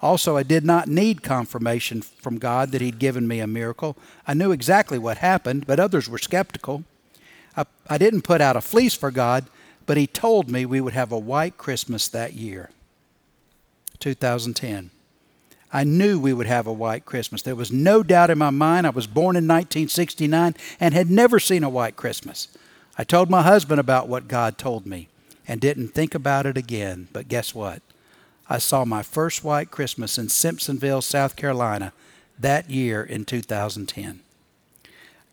Also, 0.00 0.36
I 0.36 0.42
did 0.42 0.64
not 0.64 0.88
need 0.88 1.22
confirmation 1.22 2.02
from 2.02 2.38
God 2.38 2.70
that 2.70 2.80
He'd 2.80 2.98
given 2.98 3.26
me 3.26 3.40
a 3.40 3.46
miracle. 3.46 3.96
I 4.26 4.34
knew 4.34 4.52
exactly 4.52 4.98
what 4.98 5.18
happened, 5.18 5.66
but 5.66 5.80
others 5.80 6.08
were 6.08 6.18
skeptical. 6.18 6.84
I, 7.56 7.64
I 7.88 7.98
didn't 7.98 8.22
put 8.22 8.40
out 8.40 8.56
a 8.56 8.60
fleece 8.60 8.94
for 8.94 9.10
God, 9.10 9.46
but 9.86 9.96
He 9.96 10.06
told 10.06 10.50
me 10.50 10.66
we 10.66 10.80
would 10.80 10.94
have 10.94 11.10
a 11.10 11.18
white 11.18 11.56
Christmas 11.56 12.06
that 12.08 12.34
year, 12.34 12.70
2010. 13.98 14.90
I 15.72 15.84
knew 15.84 16.18
we 16.18 16.34
would 16.34 16.46
have 16.46 16.66
a 16.66 16.72
white 16.72 17.06
Christmas. 17.06 17.42
There 17.42 17.56
was 17.56 17.72
no 17.72 18.02
doubt 18.02 18.28
in 18.28 18.36
my 18.36 18.50
mind. 18.50 18.86
I 18.86 18.90
was 18.90 19.06
born 19.06 19.36
in 19.36 19.44
1969 19.44 20.54
and 20.78 20.94
had 20.94 21.10
never 21.10 21.40
seen 21.40 21.64
a 21.64 21.70
white 21.70 21.96
Christmas. 21.96 22.48
I 22.98 23.04
told 23.04 23.30
my 23.30 23.42
husband 23.42 23.80
about 23.80 24.06
what 24.06 24.28
God 24.28 24.58
told 24.58 24.84
me 24.84 25.08
and 25.48 25.60
didn't 25.60 25.88
think 25.88 26.14
about 26.14 26.44
it 26.44 26.58
again. 26.58 27.08
But 27.12 27.28
guess 27.28 27.54
what? 27.54 27.80
I 28.50 28.58
saw 28.58 28.84
my 28.84 29.02
first 29.02 29.42
white 29.42 29.70
Christmas 29.70 30.18
in 30.18 30.26
Simpsonville, 30.26 31.02
South 31.02 31.36
Carolina, 31.36 31.94
that 32.38 32.68
year 32.68 33.02
in 33.02 33.24
2010. 33.24 34.20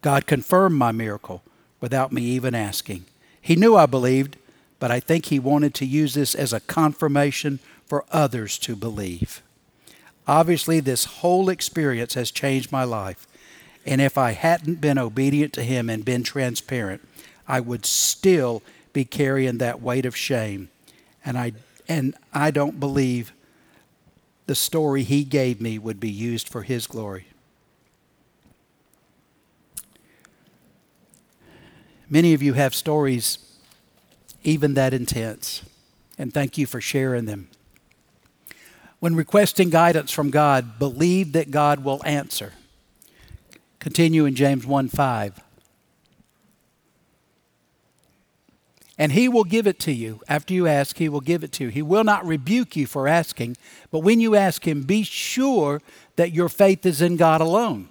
God 0.01 0.25
confirmed 0.25 0.77
my 0.77 0.93
miracle 0.93 1.43
without 1.81 2.13
me 2.13 2.22
even 2.22 2.55
asking. 2.55 3.05
He 3.41 3.58
knew 3.58 3.75
I 3.75 3.88
believed, 3.88 4.38
but 4.79 4.89
I 4.89 5.01
think 5.01 5.25
He 5.25 5.39
wanted 5.39 5.74
to 5.75 5.86
use 5.86 6.13
this 6.13 6.34
as 6.34 6.53
a 6.53 6.62
confirmation 6.62 7.60
for 7.86 8.05
others 8.12 8.58
to 8.60 8.77
believe. 8.77 9.41
Obviously, 10.29 10.79
this 10.79 11.05
whole 11.05 11.50
experience 11.50 12.13
has 12.13 12.29
changed 12.29 12.71
my 12.71 12.83
life. 12.83 13.25
And 13.83 14.00
if 14.00 14.15
I 14.15 14.33
hadn't 14.33 14.79
been 14.79 15.00
obedient 15.00 15.53
to 15.53 15.63
Him 15.63 15.89
and 15.89 16.05
been 16.05 16.21
transparent, 16.21 17.01
I 17.48 17.59
would 17.59 17.83
still 17.83 18.62
be 18.93 19.05
carrying 19.05 19.57
that 19.57 19.81
weight 19.81 20.05
of 20.05 20.15
shame. 20.15 20.69
And 21.25 21.36
I, 21.36 21.53
and 21.88 22.13
I 22.31 22.51
don't 22.51 22.79
believe 22.79 23.33
the 24.45 24.53
story 24.53 25.01
He 25.01 25.24
gave 25.24 25.59
me 25.59 25.79
would 25.79 26.00
be 26.00 26.12
used 26.12 26.48
for 26.48 26.62
His 26.62 26.86
glory. 26.86 27.25
Many 32.07 32.36
of 32.36 32.43
you 32.43 32.53
have 32.53 32.75
stories 32.75 33.39
even 34.43 34.75
that 34.75 34.93
intense, 34.93 35.63
and 36.19 36.31
thank 36.31 36.55
you 36.55 36.67
for 36.67 36.79
sharing 36.79 37.25
them. 37.25 37.50
When 39.00 39.15
requesting 39.15 39.70
guidance 39.70 40.12
from 40.12 40.29
God, 40.29 40.77
believe 40.77 41.32
that 41.34 41.51
God 41.51 41.84
will 41.84 42.01
answer. 42.06 42.53
Continue 43.79 44.25
in 44.25 44.36
James 44.36 44.65
1 44.65 44.89
5. 44.89 45.41
And 48.98 49.13
he 49.13 49.29
will 49.29 49.46
give 49.46 49.65
it 49.65 49.79
to 49.79 49.94
you. 49.94 50.20
After 50.27 50.53
you 50.53 50.68
ask, 50.68 50.98
he 50.98 51.08
will 51.08 51.22
give 51.22 51.41
it 51.41 51.53
to 51.53 51.65
you. 51.65 51.70
He 51.70 51.82
will 51.82 52.03
not 52.03 52.25
rebuke 52.25 52.75
you 52.75 52.86
for 52.86 53.08
asking, 53.08 53.56
but 53.91 54.00
when 54.00 54.20
you 54.20 54.36
ask 54.36 54.68
him, 54.68 54.84
be 54.84 55.03
sure 55.03 55.82
that 56.18 56.34
your 56.34 56.50
faith 56.50 56.86
is 56.86 57.01
in 57.01 57.15
God 57.15 57.39
alone. 57.39 57.88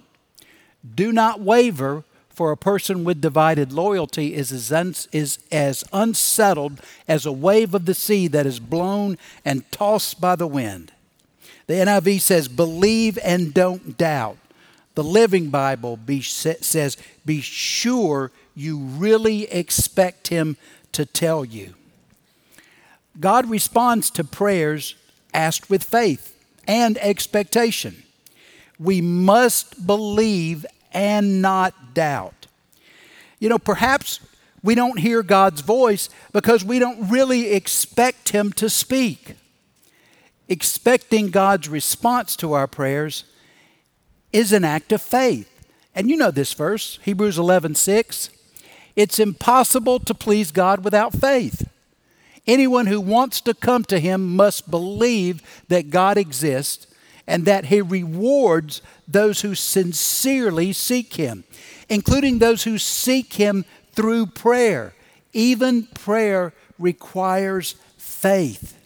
Do 0.95 1.11
not 1.11 1.41
waver, 1.41 2.03
for 2.29 2.51
a 2.51 2.57
person 2.57 3.03
with 3.03 3.19
divided 3.19 3.73
loyalty 3.73 4.35
is 4.35 4.51
as, 4.51 4.71
un- 4.71 4.95
is 5.11 5.39
as 5.51 5.83
unsettled 5.91 6.79
as 7.07 7.25
a 7.25 7.31
wave 7.31 7.73
of 7.73 7.85
the 7.85 7.95
sea 7.95 8.27
that 8.27 8.45
is 8.45 8.59
blown 8.59 9.17
and 9.43 9.69
tossed 9.71 10.21
by 10.21 10.35
the 10.35 10.47
wind. 10.47 10.91
The 11.69 11.75
NIV 11.75 12.21
says, 12.21 12.47
believe 12.47 13.19
and 13.23 13.53
don't 13.53 13.95
doubt. 13.95 14.39
The 14.95 15.03
Living 15.03 15.51
Bible 15.51 15.97
be, 15.97 16.19
says, 16.19 16.97
be 17.27 17.41
sure 17.41 18.31
you 18.55 18.79
really 18.79 19.43
expect 19.43 20.29
Him 20.29 20.57
to 20.93 21.05
tell 21.05 21.45
you. 21.45 21.75
God 23.19 23.47
responds 23.47 24.09
to 24.09 24.23
prayers 24.23 24.95
asked 25.31 25.69
with 25.69 25.83
faith 25.83 26.35
and 26.67 26.97
expectation. 26.97 28.01
We 28.79 28.99
must 28.99 29.85
believe 29.85 30.65
and 30.91 31.39
not 31.39 31.93
doubt. 31.93 32.47
You 33.37 33.47
know, 33.47 33.59
perhaps 33.59 34.19
we 34.63 34.73
don't 34.73 34.97
hear 34.97 35.21
God's 35.21 35.61
voice 35.61 36.09
because 36.33 36.65
we 36.65 36.79
don't 36.79 37.11
really 37.11 37.51
expect 37.51 38.29
Him 38.29 38.53
to 38.53 38.71
speak 38.71 39.35
expecting 40.49 41.29
God's 41.29 41.69
response 41.69 42.35
to 42.37 42.53
our 42.53 42.67
prayers 42.67 43.23
is 44.33 44.51
an 44.51 44.65
act 44.65 44.91
of 44.91 45.01
faith. 45.01 45.47
And 45.95 46.09
you 46.09 46.17
know 46.17 46.31
this 46.31 46.53
verse, 46.53 46.99
Hebrews 47.03 47.37
11 47.37 47.75
6. 47.75 48.31
It's 48.95 49.19
impossible 49.19 49.99
to 49.99 50.13
please 50.13 50.51
God 50.51 50.83
without 50.83 51.13
faith. 51.13 51.69
Anyone 52.47 52.87
who 52.87 52.99
wants 52.99 53.41
to 53.41 53.53
come 53.53 53.83
to 53.85 53.99
Him 53.99 54.35
must 54.35 54.71
believe 54.71 55.41
that 55.67 55.91
God 55.91 56.17
exists 56.17 56.87
and 57.27 57.45
that 57.45 57.65
He 57.65 57.81
rewards 57.81 58.81
those 59.07 59.41
who 59.41 59.53
sincerely 59.53 60.73
seek 60.73 61.13
Him, 61.13 61.43
including 61.87 62.39
those 62.39 62.63
who 62.63 62.77
seek 62.77 63.33
Him 63.33 63.65
through 63.93 64.25
prayer. 64.25 64.93
Even 65.31 65.83
prayer 65.83 66.53
requires 66.79 67.75
faith. 67.97 68.78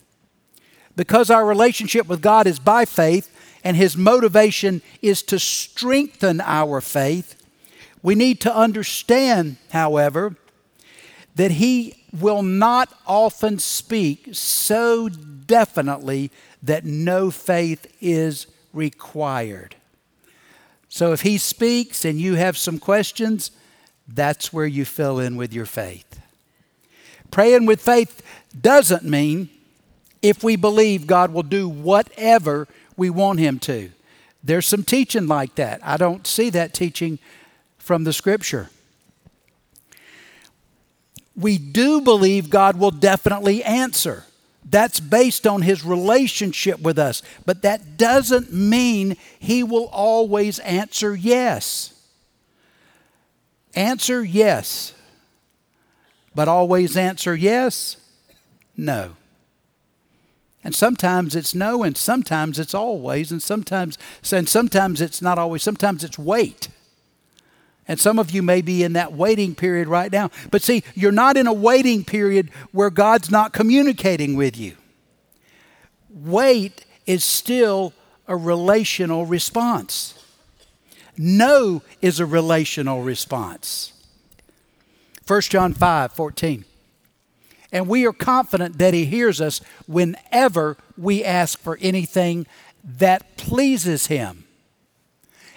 Because 0.96 1.30
our 1.30 1.46
relationship 1.46 2.08
with 2.08 2.22
God 2.22 2.48
is 2.48 2.60
by 2.60 2.86
faith 2.86 3.30
and 3.64 3.76
His 3.76 3.98
motivation 3.98 4.82
is 5.02 5.24
to 5.24 5.40
strengthen 5.40 6.42
our 6.42 6.82
faith, 6.82 7.36
we 8.02 8.16
need 8.16 8.42
to 8.42 8.56
understand, 8.56 9.58
however, 9.72 10.36
that 11.36 11.52
He 11.52 12.04
will 12.12 12.44
not 12.44 12.94
often 13.08 13.58
speak 13.58 14.30
so 14.34 15.10
definitely 15.10 16.30
that 16.62 16.86
no 16.86 17.32
faith 17.32 17.88
is 18.02 18.46
required. 18.72 19.76
So 20.90 21.12
if 21.12 21.22
He 21.22 21.38
speaks 21.38 22.06
and 22.06 22.20
you 22.20 22.36
have 22.36 22.58
some 22.58 22.78
questions, 22.78 23.52
that's 24.08 24.54
where 24.54 24.68
you 24.68 24.86
fill 24.86 25.20
in 25.20 25.38
with 25.38 25.54
your 25.54 25.66
faith. 25.66 26.20
Praying 27.32 27.66
with 27.66 27.82
faith 27.82 28.22
doesn't 28.60 29.04
mean 29.04 29.50
if 30.24 30.44
we 30.44 30.56
believe 30.56 31.06
God 31.06 31.32
will 31.32 31.44
do 31.44 31.70
whatever 31.70 32.68
we 32.98 33.12
want 33.12 33.40
Him 33.40 33.60
to. 33.60 33.92
There's 34.44 34.66
some 34.66 34.84
teaching 34.84 35.28
like 35.28 35.56
that. 35.56 35.80
I 35.84 35.98
don't 35.98 36.26
see 36.26 36.50
that 36.50 36.74
teaching 36.74 37.20
from 37.78 38.06
the 38.06 38.14
Scripture. 38.14 38.70
We 41.36 41.58
do 41.58 42.02
believe 42.02 42.50
God 42.50 42.78
will 42.78 42.92
definitely 42.92 43.64
answer. 43.64 44.26
That's 44.70 45.00
based 45.00 45.46
on 45.46 45.62
his 45.62 45.84
relationship 45.84 46.80
with 46.80 46.98
us. 46.98 47.22
But 47.46 47.64
that 47.64 47.98
doesn't 47.98 48.54
mean 48.54 49.18
he 49.40 49.64
will 49.64 49.88
always 49.88 50.60
answer 50.60 51.16
yes. 51.16 51.94
Answer 53.76 54.24
yes. 54.24 54.94
But 56.36 56.48
always 56.48 56.96
answer 56.96 57.36
yes? 57.36 57.98
No. 58.78 59.16
And 60.64 60.74
sometimes 60.74 61.36
it's 61.36 61.54
no, 61.54 61.84
and 61.84 61.98
sometimes 61.98 62.58
it's 62.58 62.74
always, 62.74 63.32
and 63.32 63.44
sometimes 63.44 63.98
and 64.32 64.48
sometimes 64.48 65.02
it's 65.02 65.22
not 65.22 65.38
always, 65.38 65.62
sometimes 65.62 66.04
it's 66.04 66.18
wait. 66.18 66.70
And 67.88 68.00
some 68.00 68.18
of 68.18 68.32
you 68.32 68.42
may 68.42 68.62
be 68.62 68.82
in 68.82 68.94
that 68.94 69.12
waiting 69.12 69.56
period 69.56 69.90
right 69.90 70.12
now. 70.12 70.32
But 70.52 70.62
see, 70.62 70.84
you're 70.96 71.12
not 71.12 71.36
in 71.36 71.48
a 71.48 71.54
waiting 71.54 72.06
period 72.06 72.50
where 72.72 72.90
God's 72.90 73.30
not 73.30 73.52
communicating 73.52 74.38
with 74.38 74.56
you. 74.56 74.78
Wait 76.10 76.86
is 77.06 77.26
still 77.26 77.92
a 78.26 78.38
relational 78.38 79.26
response. 79.26 80.18
No 81.18 81.82
is 82.02 82.22
a 82.22 82.26
relational 82.26 83.04
response. 83.04 83.92
1 85.28 85.42
John 85.42 85.74
5 85.74 86.14
14. 86.14 86.66
And 87.74 87.88
we 87.88 88.06
are 88.06 88.14
confident 88.14 88.78
that 88.78 88.94
He 88.94 89.06
hears 89.06 89.42
us 89.42 89.60
whenever 89.88 90.78
we 90.96 91.24
ask 91.24 91.60
for 91.60 91.80
anything 91.82 92.46
that 92.84 93.36
pleases 93.36 94.08
Him. 94.08 94.46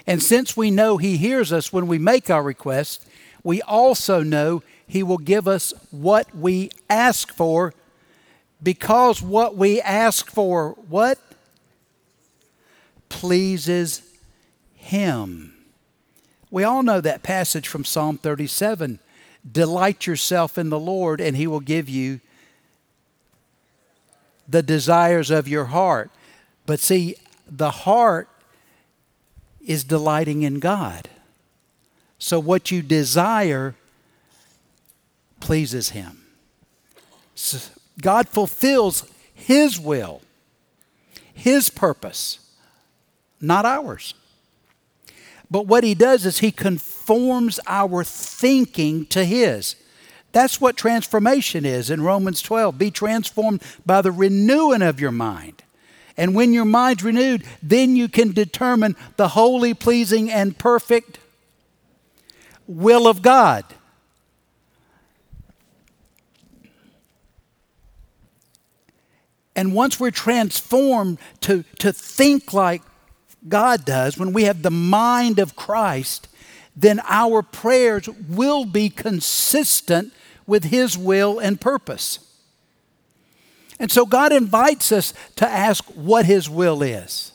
And 0.07 0.23
since 0.23 0.57
we 0.57 0.71
know 0.71 0.97
He 0.97 1.19
hears 1.19 1.53
us 1.53 1.73
when 1.73 1.87
we 1.87 1.99
make 1.99 2.31
our 2.31 2.43
request, 2.43 3.07
we 3.45 3.61
also 3.63 4.23
know 4.23 4.63
He 4.87 5.03
will 5.03 5.19
give 5.19 5.47
us 5.47 5.75
what 5.91 6.35
we 6.35 6.71
ask 6.89 7.33
for 7.33 7.75
because 8.63 9.21
what 9.21 9.55
we 9.55 9.83
ask 9.83 10.31
for, 10.31 10.71
what? 10.89 11.19
Pleases 13.11 14.01
Him. 14.75 15.53
We 16.51 16.65
all 16.65 16.83
know 16.83 17.03
that 17.03 17.23
passage 17.23 17.69
from 17.69 17.85
Psalm 17.85 18.17
37 18.17 19.01
Delight 19.51 20.07
yourself 20.07 20.59
in 20.59 20.71
the 20.71 20.79
Lord, 20.79 21.21
and 21.21 21.37
He 21.37 21.47
will 21.47 21.61
give 21.61 21.89
you 21.89 22.21
the 24.49 24.63
desires 24.63 25.31
of 25.31 25.49
your 25.49 25.67
heart. 25.67 26.11
But 26.67 26.81
see, 26.81 27.17
the 27.49 27.71
heart 27.71 28.29
is 29.65 29.85
delighting 29.85 30.43
in 30.43 30.59
God. 30.59 31.09
So 32.19 32.39
what 32.39 32.71
you 32.71 32.83
desire 32.83 33.75
pleases 35.41 35.91
Him. 35.91 36.23
So 37.35 37.59
God 38.01 38.29
fulfills 38.29 39.11
His 39.35 39.79
will, 39.79 40.23
His 41.35 41.69
purpose, 41.71 42.41
not 43.41 43.65
ours. 43.65 44.15
But 45.51 45.67
what 45.67 45.85
He 45.85 45.95
does 45.95 46.27
is 46.27 46.39
He 46.39 46.51
conforms 46.51 47.61
our 47.67 48.05
thinking 48.05 49.07
to 49.07 49.25
His. 49.25 49.77
That's 50.33 50.61
what 50.61 50.77
transformation 50.77 51.65
is 51.65 51.89
in 51.89 52.03
Romans 52.03 52.43
12. 52.43 52.77
Be 52.77 52.91
transformed 52.91 53.63
by 53.87 54.03
the 54.03 54.13
renewing 54.13 54.83
of 54.83 55.01
your 55.01 55.13
mind. 55.13 55.63
And 56.17 56.35
when 56.35 56.53
your 56.53 56.65
mind's 56.65 57.03
renewed, 57.03 57.45
then 57.63 57.95
you 57.97 58.09
can 58.09 58.33
determine 58.33 58.97
the 59.17 59.29
holy, 59.29 59.75
pleasing, 59.75 60.31
and 60.31 60.59
perfect 60.59 61.19
will 62.67 63.07
of 63.07 63.23
God. 63.23 63.65
And 69.55 69.73
once 69.73 69.99
we're 69.99 70.11
transformed 70.11 71.19
to, 71.41 71.65
to 71.79 71.93
think 71.93 72.53
like 72.53 72.83
God 73.49 73.85
does, 73.85 74.19
when 74.19 74.33
we 74.33 74.45
have 74.45 74.63
the 74.63 74.71
mind 74.71 75.39
of 75.39 75.57
Christ, 75.57 76.29
then 76.75 77.01
our 77.07 77.43
prayers 77.43 78.09
will 78.29 78.65
be 78.65 78.91
consistent 78.91 80.13
with 80.47 80.65
His 80.65 80.99
will 80.99 81.39
and 81.39 81.61
purpose. 81.61 82.19
And 83.79 83.91
so 83.91 84.07
God 84.07 84.33
invites 84.33 84.93
us 84.93 85.13
to 85.37 85.47
ask 85.47 85.85
what 85.95 86.27
His 86.27 86.49
will 86.49 86.83
is. 86.83 87.33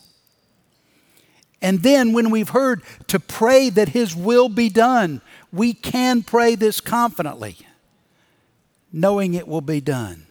And 1.61 1.83
then, 1.83 2.13
when 2.13 2.31
we've 2.31 2.49
heard 2.49 2.81
to 3.07 3.19
pray 3.19 3.69
that 3.69 3.89
His 3.89 4.15
will 4.15 4.49
be 4.49 4.67
done, 4.67 5.21
we 5.53 5.73
can 5.73 6.23
pray 6.23 6.55
this 6.55 6.81
confidently, 6.81 7.57
knowing 8.91 9.35
it 9.35 9.47
will 9.47 9.61
be 9.61 9.79
done. 9.79 10.25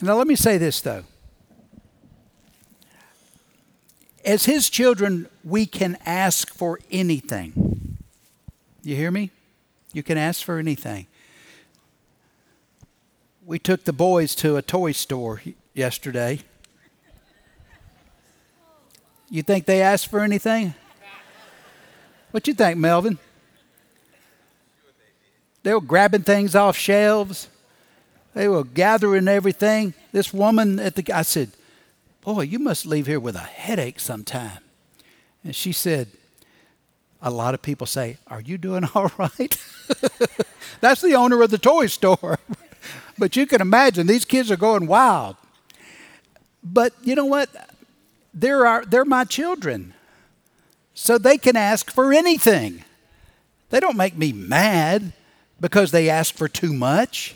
Now, 0.00 0.14
let 0.16 0.28
me 0.28 0.36
say 0.36 0.58
this, 0.58 0.80
though. 0.80 1.02
As 4.28 4.44
His 4.44 4.70
children, 4.70 5.26
we 5.42 5.66
can 5.66 5.98
ask 6.06 6.54
for 6.54 6.78
anything. 6.90 7.98
You 8.84 8.94
hear 8.94 9.10
me? 9.10 9.32
You 9.92 10.04
can 10.04 10.16
ask 10.16 10.44
for 10.44 10.58
anything 10.58 11.08
we 13.48 13.58
took 13.58 13.84
the 13.84 13.94
boys 13.94 14.34
to 14.34 14.58
a 14.58 14.62
toy 14.62 14.92
store 14.92 15.40
yesterday. 15.72 16.40
You 19.30 19.42
think 19.42 19.64
they 19.64 19.80
asked 19.80 20.08
for 20.08 20.20
anything? 20.20 20.74
What 22.30 22.46
you 22.46 22.52
think, 22.52 22.76
Melvin? 22.76 23.16
They 25.62 25.72
were 25.72 25.80
grabbing 25.80 26.24
things 26.24 26.54
off 26.54 26.76
shelves. 26.76 27.48
They 28.34 28.48
were 28.48 28.64
gathering 28.64 29.28
everything. 29.28 29.94
This 30.12 30.30
woman 30.34 30.78
at 30.78 30.94
the 30.94 31.10
I 31.10 31.22
said, 31.22 31.50
"Boy, 32.34 32.42
you 32.42 32.58
must 32.58 32.84
leave 32.84 33.06
here 33.06 33.18
with 33.18 33.36
a 33.36 33.38
headache 33.38 33.98
sometime." 33.98 34.58
And 35.42 35.56
she 35.56 35.72
said, 35.72 36.08
"A 37.22 37.30
lot 37.30 37.54
of 37.54 37.62
people 37.62 37.86
say, 37.86 38.18
"Are 38.26 38.42
you 38.42 38.58
doing 38.58 38.84
all 38.94 39.10
right?" 39.16 39.56
That's 40.82 41.00
the 41.00 41.14
owner 41.14 41.40
of 41.40 41.50
the 41.50 41.56
toy 41.56 41.86
store. 41.86 42.38
But 43.16 43.34
you 43.34 43.46
can 43.46 43.60
imagine 43.60 44.06
these 44.06 44.24
kids 44.24 44.50
are 44.50 44.56
going 44.56 44.86
wild. 44.86 45.36
But 46.62 46.92
you 47.02 47.16
know 47.16 47.24
what? 47.24 47.48
They're, 48.32 48.64
our, 48.64 48.84
they're 48.84 49.04
my 49.04 49.24
children. 49.24 49.94
So 50.94 51.18
they 51.18 51.36
can 51.36 51.56
ask 51.56 51.90
for 51.90 52.12
anything. 52.12 52.84
They 53.70 53.80
don't 53.80 53.96
make 53.96 54.16
me 54.16 54.32
mad 54.32 55.14
because 55.60 55.90
they 55.90 56.08
ask 56.08 56.32
for 56.36 56.46
too 56.46 56.72
much. 56.72 57.34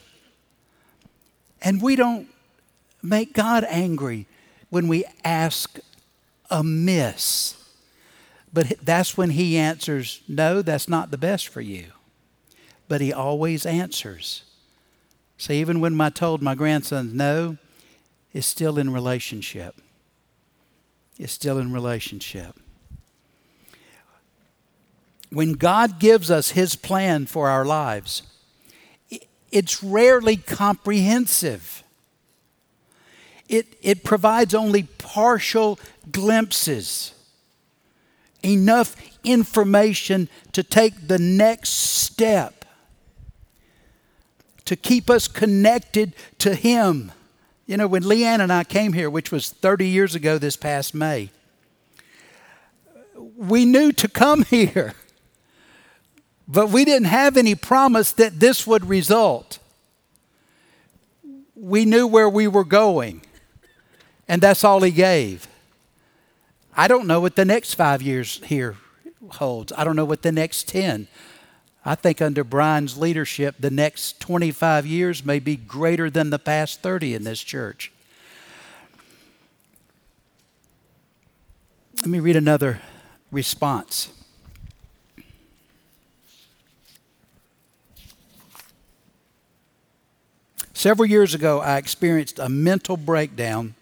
And 1.61 1.83
we 1.83 1.97
don't 1.97 2.29
make 3.03 3.33
God 3.33 3.65
angry 3.69 4.29
when 4.73 4.89
we 4.89 5.05
ask 5.23 5.81
amiss. 6.51 7.63
But 8.55 8.73
that's 8.83 9.19
when 9.19 9.29
He 9.29 9.59
answers, 9.59 10.23
No, 10.27 10.63
that's 10.63 10.89
not 10.89 11.11
the 11.11 11.19
best 11.19 11.47
for 11.49 11.61
you. 11.61 11.89
But 12.89 13.03
He 13.03 13.13
always 13.13 13.67
answers. 13.67 14.45
So 15.37 15.53
even 15.53 15.81
when 15.81 16.01
I 16.01 16.09
told 16.09 16.41
my 16.41 16.55
grandsons 16.55 17.13
no, 17.13 17.59
it's 18.33 18.47
still 18.47 18.79
in 18.79 18.91
relationship. 18.91 19.77
It's 21.19 21.35
still 21.35 21.59
in 21.59 21.71
relationship. 21.71 22.59
When 25.29 25.53
God 25.53 25.99
gives 25.99 26.31
us 26.31 26.53
His 26.53 26.77
plan 26.77 27.27
for 27.27 27.51
our 27.51 27.67
lives, 27.67 28.23
it's 29.51 29.83
rarely 29.83 30.39
comprehensive. 30.39 31.82
It, 33.53 33.77
it 33.83 34.03
provides 34.03 34.55
only 34.55 34.85
partial 34.85 35.79
glimpses, 36.11 37.12
enough 38.43 38.97
information 39.23 40.31
to 40.53 40.62
take 40.62 41.07
the 41.07 41.19
next 41.19 41.69
step, 41.69 42.65
to 44.65 44.75
keep 44.75 45.11
us 45.11 45.29
connected 45.29 46.15
to 46.38 46.55
Him. 46.55 47.12
You 47.67 47.77
know, 47.77 47.87
when 47.87 48.03
Leanne 48.05 48.41
and 48.41 48.51
I 48.51 48.65
came 48.65 48.95
here, 48.95 49.11
which 49.11 49.31
was 49.31 49.51
30 49.51 49.87
years 49.87 50.15
ago 50.15 50.38
this 50.38 50.57
past 50.57 50.95
May, 50.95 51.29
we 53.37 53.67
knew 53.67 53.93
to 53.93 54.09
come 54.09 54.45
here, 54.45 54.95
but 56.49 56.71
we 56.71 56.87
didn't 56.87 57.09
have 57.09 57.37
any 57.37 57.55
promise 57.55 58.12
that 58.12 58.41
this 58.41 58.67
would 58.67 58.87
result. 58.87 59.59
We 61.55 61.85
knew 61.85 62.07
where 62.07 62.31
we 62.31 62.49
were 62.49 62.65
going, 62.65 63.21
and 64.33 64.40
that's 64.40 64.64
all 64.64 64.81
He 64.81 64.90
gave. 64.90 65.47
I 66.75 66.88
don't 66.88 67.07
know 67.07 67.21
what 67.21 67.37
the 67.37 67.45
next 67.45 67.75
five 67.75 68.01
years 68.01 68.40
here 68.47 68.77
holds. 69.29 69.75
I 69.77 69.85
don't 69.85 69.95
know 69.95 70.07
what 70.07 70.23
the 70.23 70.33
next 70.33 70.68
10. 70.68 71.07
I 71.85 71.95
think 71.97 72.23
under 72.23 72.42
Brian's 72.42 72.97
leadership, 72.97 73.57
the 73.61 73.71
next 73.71 74.21
25 74.21 74.87
years 74.87 75.23
may 75.23 75.38
be 75.38 75.57
greater 75.57 76.09
than 76.09 76.31
the 76.31 76.38
past 76.38 76.81
30 76.81 77.12
in 77.12 77.25
this 77.25 77.42
church. 77.42 77.92
Let 81.99 82.07
me 82.07 82.18
read 82.18 82.37
another 82.37 82.81
response. 83.31 84.09
Several 90.73 91.05
years 91.05 91.35
ago, 91.35 91.61
I 91.61 91.77
experienced 91.77 92.38
a 92.38 92.49
mental 92.49 92.97
breakdown 92.97 93.75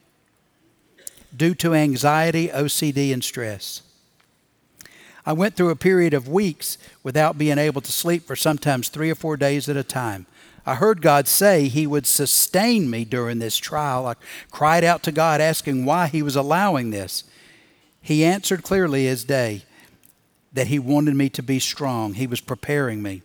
due 1.37 1.55
to 1.57 1.75
anxiety, 1.75 2.49
OCD, 2.49 3.13
and 3.13 3.23
stress. 3.23 3.83
I 5.25 5.33
went 5.33 5.55
through 5.55 5.71
a 5.71 5.77
period 5.77 6.15
of 6.15 6.29
weeks 6.29 6.79
without 7.03 7.39
being 7.39 7.59
able 7.59 7.81
to 7.83 7.93
sleep 7.93 8.27
for 8.27 8.37
sometimes 8.37 8.89
three 8.89 9.11
or 9.11 9.15
four 9.15 9.37
days 9.37 9.69
at 9.69 9.77
a 9.77 9.85
time. 9.85 10.27
I 10.67 10.75
heard 10.75 11.03
God 11.03 11.27
say 11.27 11.69
He 11.69 11.87
would 11.87 12.07
sustain 12.07 12.91
me 12.91 13.05
during 13.05 13.39
this 13.39 13.57
trial. 13.57 14.07
I 14.07 14.15
cried 14.51 14.85
out 14.85 15.03
to 15.05 15.13
God, 15.13 15.41
asking 15.41 15.85
why 15.85 16.07
He 16.07 16.23
was 16.23 16.37
allowing 16.37 16.91
this. 16.91 17.25
He 18.01 18.25
answered 18.25 18.63
clearly 18.63 19.07
as 19.09 19.25
day 19.25 19.65
that 20.53 20.69
He 20.69 20.79
wanted 20.79 21.15
me 21.15 21.29
to 21.31 21.43
be 21.43 21.59
strong, 21.59 22.15
He 22.15 22.27
was 22.27 22.41
preparing 22.41 23.03
me. 23.03 23.23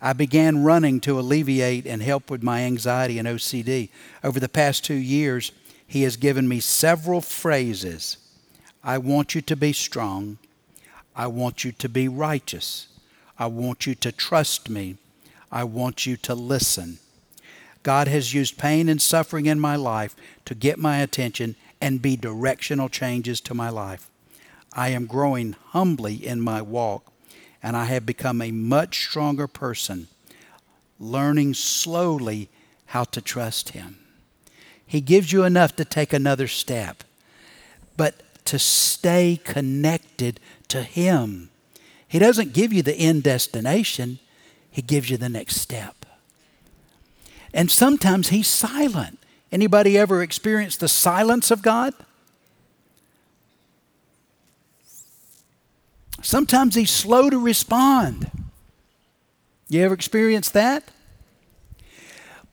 I 0.00 0.12
began 0.12 0.62
running 0.62 1.00
to 1.00 1.18
alleviate 1.18 1.86
and 1.86 2.02
help 2.02 2.30
with 2.30 2.42
my 2.42 2.62
anxiety 2.62 3.18
and 3.18 3.26
OCD. 3.26 3.88
Over 4.22 4.38
the 4.38 4.48
past 4.48 4.84
two 4.84 4.94
years, 4.94 5.50
He 5.88 6.02
has 6.02 6.18
given 6.18 6.46
me 6.46 6.60
several 6.60 7.22
phrases. 7.22 8.18
I 8.84 8.98
want 8.98 9.34
you 9.34 9.40
to 9.40 9.56
be 9.56 9.72
strong. 9.72 10.38
I 11.16 11.26
want 11.26 11.64
you 11.64 11.72
to 11.72 11.88
be 11.88 12.06
righteous. 12.06 12.88
I 13.38 13.46
want 13.46 13.86
you 13.86 13.94
to 13.96 14.12
trust 14.12 14.68
me. 14.68 14.98
I 15.50 15.64
want 15.64 16.04
you 16.04 16.18
to 16.18 16.34
listen. 16.34 16.98
God 17.82 18.06
has 18.06 18.34
used 18.34 18.58
pain 18.58 18.90
and 18.90 19.00
suffering 19.00 19.46
in 19.46 19.58
my 19.58 19.76
life 19.76 20.14
to 20.44 20.54
get 20.54 20.78
my 20.78 20.98
attention 20.98 21.56
and 21.80 22.02
be 22.02 22.16
directional 22.16 22.90
changes 22.90 23.40
to 23.40 23.54
my 23.54 23.70
life. 23.70 24.10
I 24.74 24.90
am 24.90 25.06
growing 25.06 25.56
humbly 25.68 26.14
in 26.14 26.42
my 26.42 26.60
walk, 26.60 27.10
and 27.62 27.76
I 27.76 27.86
have 27.86 28.04
become 28.04 28.42
a 28.42 28.52
much 28.52 29.06
stronger 29.08 29.46
person, 29.46 30.08
learning 31.00 31.54
slowly 31.54 32.50
how 32.86 33.04
to 33.04 33.22
trust 33.22 33.70
Him. 33.70 34.00
He 34.88 35.02
gives 35.02 35.32
you 35.32 35.44
enough 35.44 35.76
to 35.76 35.84
take 35.84 36.14
another 36.14 36.48
step, 36.48 37.04
but 37.98 38.14
to 38.46 38.58
stay 38.58 39.38
connected 39.44 40.40
to 40.68 40.82
Him. 40.82 41.50
He 42.08 42.18
doesn't 42.18 42.54
give 42.54 42.72
you 42.72 42.82
the 42.82 42.96
end 42.96 43.22
destination, 43.22 44.18
He 44.70 44.80
gives 44.80 45.10
you 45.10 45.18
the 45.18 45.28
next 45.28 45.56
step. 45.56 46.06
And 47.52 47.70
sometimes 47.70 48.30
He's 48.30 48.46
silent. 48.46 49.18
Anybody 49.52 49.98
ever 49.98 50.22
experienced 50.22 50.80
the 50.80 50.88
silence 50.88 51.50
of 51.50 51.60
God? 51.60 51.92
Sometimes 56.22 56.74
He's 56.74 56.90
slow 56.90 57.28
to 57.28 57.38
respond. 57.38 58.30
You 59.68 59.82
ever 59.82 59.92
experienced 59.92 60.54
that? 60.54 60.90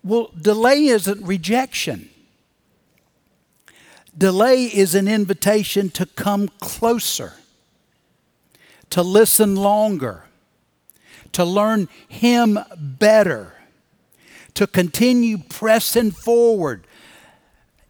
Well, 0.04 0.32
delay 0.39 0.88
isn't 0.88 1.26
rejection. 1.26 2.10
Delay 4.17 4.65
is 4.65 4.95
an 4.95 5.08
invitation 5.08 5.89
to 5.91 6.06
come 6.06 6.49
closer 6.60 7.34
to 8.91 9.04
listen 9.04 9.56
longer, 9.56 10.23
to 11.34 11.43
learn 11.43 11.89
Him 12.08 12.60
better, 12.78 13.54
to 14.54 14.67
continue 14.67 15.38
pressing 15.38 16.12
forward. 16.12 16.88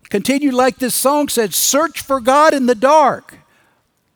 Continue, 0.10 0.52
like 0.52 0.78
this 0.78 0.96
song 0.96 1.28
said, 1.28 1.54
search 1.54 2.02
for 2.02 2.20
God 2.20 2.54
in 2.54 2.66
the 2.66 2.76
dark. 2.76 3.40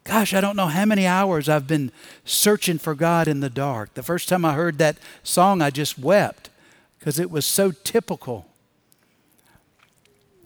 Gosh, 0.03 0.33
I 0.33 0.41
don't 0.41 0.55
know 0.55 0.67
how 0.67 0.85
many 0.85 1.05
hours 1.05 1.47
I've 1.47 1.67
been 1.67 1.91
searching 2.25 2.79
for 2.79 2.95
God 2.95 3.27
in 3.27 3.41
the 3.41 3.49
dark. 3.49 3.93
The 3.93 4.01
first 4.01 4.27
time 4.27 4.43
I 4.43 4.53
heard 4.53 4.79
that 4.79 4.97
song, 5.21 5.61
I 5.61 5.69
just 5.69 5.99
wept 5.99 6.49
because 6.97 7.19
it 7.19 7.29
was 7.29 7.45
so 7.45 7.69
typical. 7.71 8.48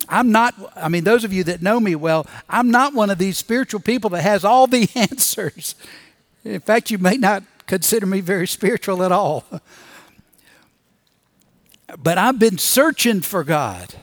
I'm 0.10 0.32
not, 0.32 0.56
I 0.76 0.90
mean, 0.90 1.04
those 1.04 1.24
of 1.24 1.34
you 1.34 1.44
that 1.46 1.62
know 1.62 1.80
me 1.80 1.96
well, 1.96 2.28
I'm 2.50 2.72
not 2.72 2.94
one 2.94 3.10
of 3.10 3.18
these 3.18 3.38
spiritual 3.38 3.80
people 3.80 4.10
that 4.12 4.22
has 4.22 4.44
all 4.44 4.68
the 4.68 4.90
answers. 4.96 5.76
In 6.44 6.60
fact, 6.60 6.92
you 6.92 6.98
may 6.98 7.18
not 7.18 7.44
consider 7.68 8.06
me 8.06 8.22
very 8.22 8.48
spiritual 8.48 9.04
at 9.04 9.12
all. 9.12 9.46
But 11.98 12.18
I've 12.18 12.40
been 12.40 12.58
searching 12.58 13.22
for 13.22 13.44
God. 13.44 13.96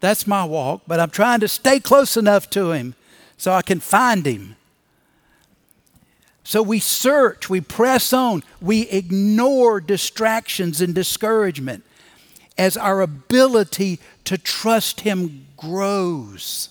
That's 0.00 0.26
my 0.26 0.44
walk, 0.44 0.82
but 0.86 0.98
I'm 0.98 1.10
trying 1.10 1.40
to 1.40 1.48
stay 1.48 1.78
close 1.78 2.16
enough 2.16 2.50
to 2.50 2.72
Him 2.72 2.94
so 3.36 3.52
I 3.52 3.62
can 3.62 3.80
find 3.80 4.26
Him. 4.26 4.56
So 6.44 6.60
we 6.60 6.80
search, 6.80 7.48
we 7.48 7.60
press 7.60 8.12
on, 8.12 8.42
we 8.60 8.82
ignore 8.88 9.80
distractions 9.80 10.80
and 10.80 10.94
discouragement 10.94 11.84
as 12.58 12.76
our 12.76 13.00
ability 13.00 14.00
to 14.24 14.38
trust 14.38 15.00
Him 15.00 15.46
grows. 15.56 16.68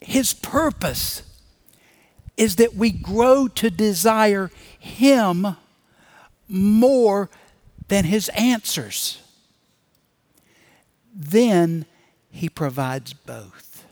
His 0.00 0.34
purpose 0.34 1.22
is 2.36 2.56
that 2.56 2.74
we 2.74 2.90
grow 2.90 3.48
to 3.48 3.70
desire 3.70 4.50
Him 4.78 5.56
more 6.48 7.30
than 7.88 8.04
His 8.04 8.28
answers. 8.30 9.20
Then 11.14 11.86
He 12.30 12.48
provides 12.48 13.12
both. 13.12 13.84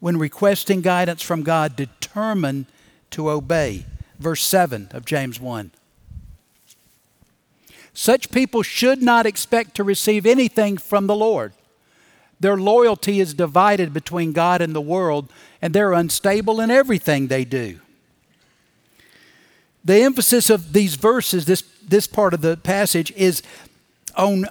When 0.00 0.16
requesting 0.16 0.80
guidance 0.80 1.22
from 1.22 1.42
God, 1.42 1.74
determine 1.74 2.66
to 3.10 3.30
obey. 3.30 3.84
Verse 4.18 4.44
7 4.44 4.88
of 4.92 5.04
James 5.04 5.40
1. 5.40 5.72
Such 7.98 8.30
people 8.30 8.62
should 8.62 9.02
not 9.02 9.26
expect 9.26 9.74
to 9.74 9.82
receive 9.82 10.24
anything 10.24 10.76
from 10.78 11.08
the 11.08 11.16
Lord. 11.16 11.52
Their 12.38 12.56
loyalty 12.56 13.18
is 13.18 13.34
divided 13.34 13.92
between 13.92 14.30
God 14.30 14.62
and 14.62 14.72
the 14.72 14.80
world, 14.80 15.32
and 15.60 15.74
they're 15.74 15.92
unstable 15.92 16.60
in 16.60 16.70
everything 16.70 17.26
they 17.26 17.44
do. 17.44 17.80
The 19.84 20.00
emphasis 20.02 20.48
of 20.48 20.72
these 20.72 20.94
verses, 20.94 21.46
this, 21.46 21.64
this 21.88 22.06
part 22.06 22.34
of 22.34 22.40
the 22.40 22.56
passage, 22.56 23.10
is 23.16 23.42
on 24.16 24.46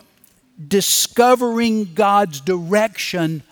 discovering 0.68 1.94
God's 1.94 2.42
direction 2.42 3.44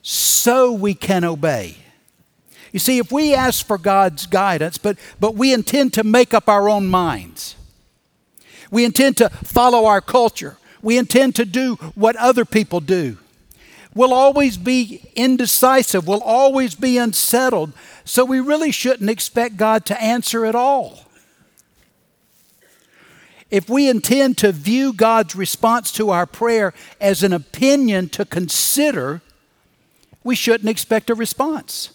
so 0.00 0.72
we 0.72 0.94
can 0.94 1.22
obey. 1.22 1.76
You 2.72 2.78
see, 2.78 2.96
if 2.96 3.12
we 3.12 3.34
ask 3.34 3.66
for 3.66 3.76
God's 3.76 4.24
guidance, 4.24 4.78
but, 4.78 4.96
but 5.20 5.34
we 5.34 5.52
intend 5.52 5.92
to 5.92 6.02
make 6.02 6.32
up 6.32 6.48
our 6.48 6.66
own 6.66 6.86
minds, 6.86 7.56
we 8.74 8.84
intend 8.84 9.16
to 9.16 9.30
follow 9.30 9.86
our 9.86 10.02
culture, 10.02 10.58
we 10.82 10.98
intend 10.98 11.34
to 11.36 11.46
do 11.46 11.76
what 11.94 12.14
other 12.16 12.44
people 12.44 12.80
do, 12.80 13.16
We'll 13.94 14.12
always 14.12 14.56
be 14.56 15.02
indecisive. 15.14 16.06
We'll 16.06 16.22
always 16.22 16.74
be 16.74 16.98
unsettled. 16.98 17.72
So 18.04 18.24
we 18.24 18.40
really 18.40 18.72
shouldn't 18.72 19.08
expect 19.08 19.56
God 19.56 19.86
to 19.86 20.02
answer 20.02 20.44
at 20.44 20.56
all. 20.56 21.00
If 23.50 23.68
we 23.68 23.88
intend 23.88 24.36
to 24.38 24.50
view 24.50 24.92
God's 24.92 25.36
response 25.36 25.92
to 25.92 26.10
our 26.10 26.26
prayer 26.26 26.74
as 27.00 27.22
an 27.22 27.32
opinion 27.32 28.08
to 28.10 28.24
consider, 28.24 29.22
we 30.24 30.34
shouldn't 30.34 30.68
expect 30.68 31.08
a 31.08 31.14
response. 31.14 31.90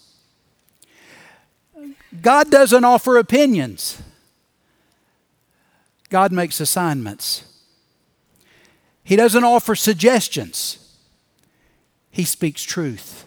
God 2.22 2.50
doesn't 2.50 2.84
offer 2.84 3.18
opinions, 3.18 4.00
God 6.10 6.32
makes 6.32 6.60
assignments. 6.60 7.44
He 9.02 9.16
doesn't 9.16 9.44
offer 9.44 9.74
suggestions. 9.74 10.96
He 12.10 12.24
speaks 12.24 12.62
truth. 12.62 13.24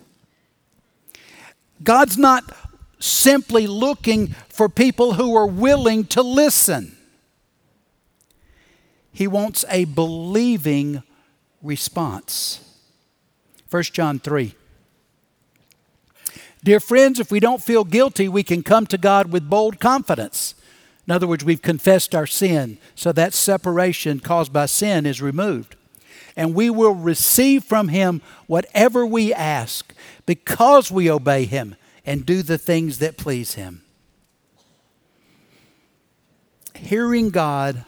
God's 1.81 2.17
not 2.17 2.43
simply 2.99 3.67
looking 3.67 4.27
for 4.49 4.69
people 4.69 5.13
who 5.13 5.35
are 5.35 5.47
willing 5.47 6.05
to 6.05 6.21
listen. 6.21 6.97
He 9.11 9.27
wants 9.27 9.65
a 9.69 9.85
believing 9.85 11.03
response. 11.61 12.59
1 13.69 13.83
John 13.83 14.19
3. 14.19 14.55
Dear 16.63 16.79
friends, 16.79 17.19
if 17.19 17.31
we 17.31 17.39
don't 17.39 17.61
feel 17.61 17.83
guilty, 17.83 18.29
we 18.29 18.43
can 18.43 18.63
come 18.63 18.87
to 18.87 18.97
God 18.97 19.31
with 19.31 19.49
bold 19.49 19.79
confidence. 19.79 20.55
In 21.05 21.11
other 21.11 21.27
words, 21.27 21.43
we've 21.43 21.61
confessed 21.61 22.15
our 22.15 22.27
sin, 22.27 22.77
so 22.95 23.11
that 23.11 23.33
separation 23.33 24.19
caused 24.19 24.53
by 24.53 24.67
sin 24.67 25.05
is 25.05 25.21
removed. 25.21 25.75
And 26.35 26.55
we 26.55 26.69
will 26.69 26.95
receive 26.95 27.63
from 27.63 27.89
Him 27.89 28.21
whatever 28.47 29.05
we 29.05 29.33
ask 29.33 29.93
because 30.25 30.91
we 30.91 31.11
obey 31.11 31.45
Him 31.45 31.75
and 32.05 32.25
do 32.25 32.41
the 32.41 32.57
things 32.57 32.99
that 32.99 33.17
please 33.17 33.55
Him. 33.55 33.81
Hearing 36.73 37.29
God 37.29 37.85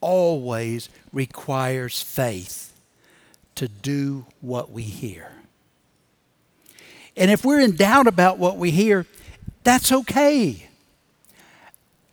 always 0.00 0.88
requires 1.12 2.02
faith 2.02 2.72
to 3.54 3.68
do 3.68 4.26
what 4.40 4.70
we 4.70 4.82
hear. 4.82 5.32
And 7.16 7.30
if 7.30 7.44
we're 7.44 7.60
in 7.60 7.76
doubt 7.76 8.06
about 8.06 8.38
what 8.38 8.56
we 8.56 8.70
hear, 8.70 9.06
that's 9.64 9.90
okay. 9.90 10.67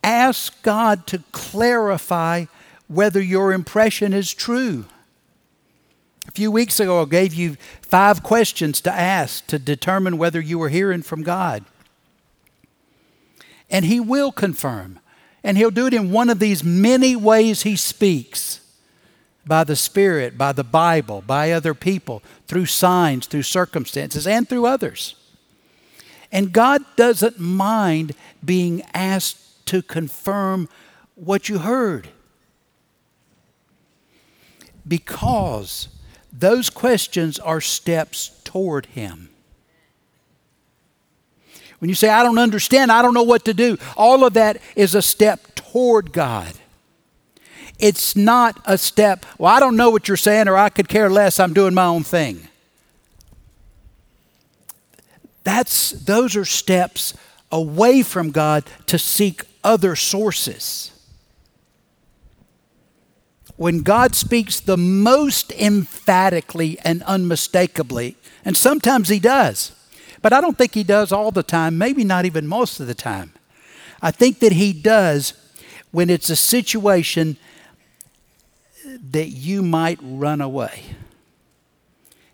Ask 0.06 0.62
God 0.62 1.04
to 1.08 1.24
clarify 1.32 2.44
whether 2.86 3.20
your 3.20 3.52
impression 3.52 4.12
is 4.12 4.32
true. 4.32 4.84
A 6.28 6.30
few 6.30 6.52
weeks 6.52 6.78
ago, 6.78 7.02
I 7.02 7.06
gave 7.06 7.34
you 7.34 7.56
five 7.82 8.22
questions 8.22 8.80
to 8.82 8.92
ask 8.92 9.44
to 9.48 9.58
determine 9.58 10.16
whether 10.16 10.40
you 10.40 10.60
were 10.60 10.68
hearing 10.68 11.02
from 11.02 11.24
God. 11.24 11.64
And 13.68 13.84
He 13.84 13.98
will 13.98 14.30
confirm. 14.30 15.00
And 15.42 15.58
He'll 15.58 15.72
do 15.72 15.88
it 15.88 15.94
in 15.94 16.12
one 16.12 16.30
of 16.30 16.38
these 16.38 16.62
many 16.62 17.16
ways 17.16 17.62
He 17.62 17.74
speaks 17.74 18.60
by 19.44 19.64
the 19.64 19.74
Spirit, 19.74 20.38
by 20.38 20.52
the 20.52 20.64
Bible, 20.64 21.20
by 21.20 21.50
other 21.50 21.74
people, 21.74 22.22
through 22.46 22.66
signs, 22.66 23.26
through 23.26 23.42
circumstances, 23.42 24.24
and 24.24 24.48
through 24.48 24.66
others. 24.66 25.16
And 26.30 26.52
God 26.52 26.84
doesn't 26.94 27.40
mind 27.40 28.14
being 28.44 28.82
asked 28.94 29.45
to 29.66 29.82
confirm 29.82 30.68
what 31.14 31.48
you 31.48 31.58
heard. 31.58 32.08
Because 34.86 35.88
those 36.32 36.70
questions 36.70 37.38
are 37.38 37.60
steps 37.60 38.40
toward 38.44 38.86
Him. 38.86 39.30
When 41.78 41.88
you 41.88 41.94
say, 41.94 42.08
I 42.08 42.22
don't 42.22 42.38
understand, 42.38 42.90
I 42.90 43.02
don't 43.02 43.14
know 43.14 43.22
what 43.22 43.44
to 43.46 43.54
do, 43.54 43.76
all 43.96 44.24
of 44.24 44.34
that 44.34 44.60
is 44.74 44.94
a 44.94 45.02
step 45.02 45.54
toward 45.54 46.12
God. 46.12 46.52
It's 47.78 48.16
not 48.16 48.58
a 48.64 48.78
step, 48.78 49.26
well, 49.38 49.54
I 49.54 49.60
don't 49.60 49.76
know 49.76 49.90
what 49.90 50.08
you're 50.08 50.16
saying, 50.16 50.48
or 50.48 50.56
I 50.56 50.70
could 50.70 50.88
care 50.88 51.10
less, 51.10 51.38
I'm 51.38 51.52
doing 51.52 51.74
my 51.74 51.84
own 51.84 52.02
thing. 52.02 52.48
That's, 55.44 55.90
those 55.90 56.34
are 56.34 56.44
steps 56.44 57.14
away 57.52 58.02
from 58.02 58.30
God 58.30 58.64
to 58.86 58.98
seek 58.98 59.42
other 59.66 59.96
sources. 59.96 60.92
When 63.56 63.82
God 63.82 64.14
speaks 64.14 64.60
the 64.60 64.76
most 64.76 65.50
emphatically 65.52 66.78
and 66.84 67.02
unmistakably, 67.02 68.16
and 68.44 68.56
sometimes 68.56 69.08
He 69.08 69.18
does, 69.18 69.72
but 70.22 70.32
I 70.32 70.40
don't 70.40 70.56
think 70.56 70.74
He 70.74 70.84
does 70.84 71.10
all 71.10 71.32
the 71.32 71.42
time, 71.42 71.76
maybe 71.76 72.04
not 72.04 72.24
even 72.24 72.46
most 72.46 72.78
of 72.78 72.86
the 72.86 72.94
time. 72.94 73.32
I 74.00 74.12
think 74.12 74.38
that 74.38 74.52
He 74.52 74.72
does 74.72 75.32
when 75.90 76.10
it's 76.10 76.30
a 76.30 76.36
situation 76.36 77.36
that 78.84 79.28
you 79.28 79.62
might 79.62 79.98
run 80.00 80.40
away. 80.40 80.82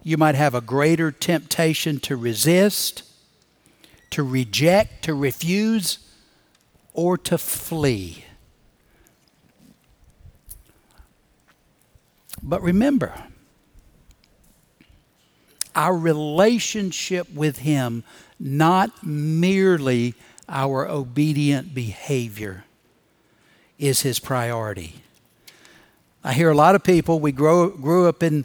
You 0.02 0.18
might 0.18 0.34
have 0.34 0.54
a 0.54 0.60
greater 0.60 1.10
temptation 1.10 1.98
to 2.00 2.16
resist, 2.16 3.04
to 4.10 4.22
reject, 4.22 5.04
to 5.04 5.14
refuse, 5.14 5.98
or 6.92 7.16
to 7.16 7.38
flee. 7.38 8.24
But 12.42 12.62
remember, 12.62 13.14
our 15.74 15.96
relationship 15.96 17.32
with 17.32 17.58
Him, 17.58 18.04
not 18.38 19.04
merely 19.06 20.14
our 20.48 20.88
obedient 20.88 21.74
behavior, 21.74 22.64
is 23.78 24.02
His 24.02 24.18
priority. 24.18 24.96
I 26.24 26.32
hear 26.34 26.50
a 26.50 26.54
lot 26.54 26.74
of 26.74 26.84
people, 26.84 27.20
we 27.20 27.32
grow, 27.32 27.68
grew 27.70 28.08
up 28.08 28.22
in 28.22 28.44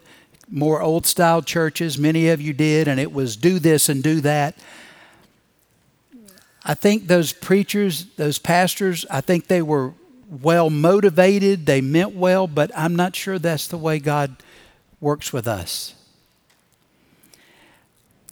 more 0.50 0.82
old 0.82 1.06
style 1.06 1.42
churches, 1.42 1.98
many 1.98 2.30
of 2.30 2.42
you 2.42 2.54
did, 2.54 2.88
and 2.88 3.00
it 3.00 3.12
was 3.12 3.36
do 3.36 3.60
this 3.60 3.90
and 3.90 4.02
do 4.02 4.22
that. 4.22 4.56
I 6.70 6.74
think 6.74 7.08
those 7.08 7.32
preachers, 7.32 8.08
those 8.18 8.40
pastors, 8.40 9.06
I 9.10 9.22
think 9.22 9.48
they 9.48 9.62
were 9.62 9.94
well 10.30 10.70
motivated, 10.70 11.66
they 11.66 11.80
meant 11.80 12.14
well, 12.14 12.46
but 12.46 12.70
I'm 12.76 12.94
not 12.94 13.16
sure 13.16 13.40
that's 13.40 13.68
the 13.68 13.78
way 13.78 14.00
God 14.00 14.36
works 15.00 15.32
with 15.32 15.48
us. 15.48 15.96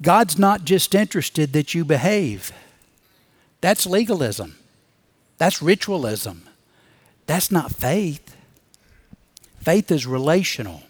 God's 0.02 0.38
not 0.38 0.66
just 0.66 0.94
interested 0.94 1.54
that 1.54 1.74
you 1.74 1.86
behave. 1.86 2.52
That's 3.62 3.86
legalism. 3.86 4.58
That's 5.38 5.62
ritualism. 5.62 6.50
That's 7.28 7.50
not 7.50 7.72
faith. 7.74 8.36
Faith 9.62 9.90
is 9.90 10.06
relational. 10.06 10.84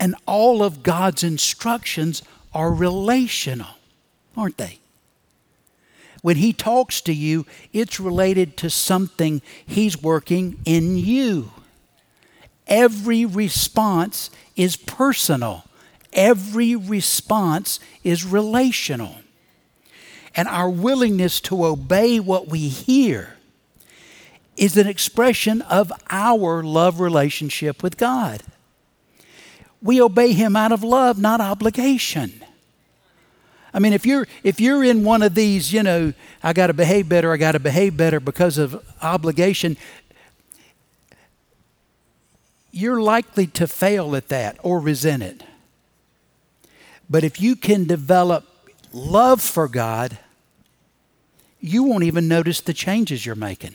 And 0.00 0.14
all 0.26 0.62
of 0.62 0.82
God's 0.82 1.22
instructions 1.22 2.22
are 2.54 2.72
relational, 2.72 3.76
aren't 4.34 4.56
they? 4.56 4.78
When 6.24 6.36
He 6.36 6.54
talks 6.54 7.02
to 7.02 7.12
you, 7.12 7.44
it's 7.74 8.00
related 8.00 8.56
to 8.56 8.70
something 8.70 9.42
He's 9.66 10.00
working 10.00 10.58
in 10.64 10.96
you. 10.96 11.50
Every 12.66 13.26
response 13.26 14.30
is 14.56 14.74
personal, 14.74 15.64
every 16.14 16.76
response 16.76 17.78
is 18.02 18.24
relational. 18.24 19.16
And 20.34 20.48
our 20.48 20.70
willingness 20.70 21.42
to 21.42 21.62
obey 21.66 22.20
what 22.20 22.48
we 22.48 22.68
hear 22.68 23.36
is 24.56 24.78
an 24.78 24.86
expression 24.86 25.60
of 25.60 25.92
our 26.08 26.62
love 26.62 27.00
relationship 27.00 27.82
with 27.82 27.98
God. 27.98 28.42
We 29.82 30.00
obey 30.00 30.32
Him 30.32 30.56
out 30.56 30.72
of 30.72 30.82
love, 30.82 31.18
not 31.18 31.42
obligation. 31.42 32.42
I 33.74 33.80
mean, 33.80 33.92
if 33.92 34.06
you're 34.06 34.28
if 34.44 34.60
you're 34.60 34.84
in 34.84 35.02
one 35.02 35.22
of 35.22 35.34
these, 35.34 35.72
you 35.72 35.82
know, 35.82 36.12
I 36.44 36.52
got 36.52 36.68
to 36.68 36.72
behave 36.72 37.08
better, 37.08 37.32
I 37.32 37.36
got 37.36 37.52
to 37.52 37.58
behave 37.58 37.96
better 37.96 38.20
because 38.20 38.56
of 38.56 38.80
obligation, 39.02 39.76
you're 42.70 43.02
likely 43.02 43.48
to 43.48 43.66
fail 43.66 44.14
at 44.14 44.28
that 44.28 44.56
or 44.62 44.78
resent 44.78 45.24
it. 45.24 45.42
But 47.10 47.24
if 47.24 47.40
you 47.40 47.56
can 47.56 47.84
develop 47.84 48.46
love 48.92 49.42
for 49.42 49.66
God, 49.66 50.18
you 51.60 51.82
won't 51.82 52.04
even 52.04 52.28
notice 52.28 52.60
the 52.60 52.72
changes 52.72 53.26
you're 53.26 53.34
making. 53.34 53.74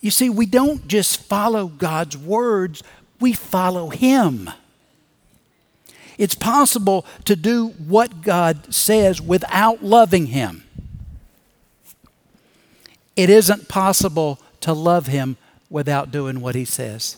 You 0.00 0.10
see, 0.10 0.30
we 0.30 0.46
don't 0.46 0.86
just 0.88 1.22
follow 1.22 1.68
God's 1.68 2.16
words, 2.16 2.82
we 3.20 3.32
follow 3.32 3.90
Him. 3.90 4.50
It's 6.18 6.34
possible 6.34 7.04
to 7.24 7.36
do 7.36 7.68
what 7.68 8.22
God 8.22 8.72
says 8.72 9.20
without 9.20 9.82
loving 9.82 10.26
Him. 10.26 10.64
It 13.16 13.30
isn't 13.30 13.68
possible 13.68 14.40
to 14.60 14.72
love 14.72 15.06
Him 15.06 15.36
without 15.68 16.10
doing 16.10 16.40
what 16.40 16.54
He 16.54 16.64
says. 16.64 17.16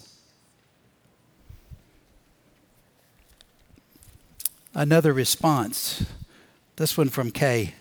Another 4.74 5.12
response, 5.12 6.04
this 6.76 6.96
one 6.96 7.08
from 7.08 7.30
Kay. 7.30 7.74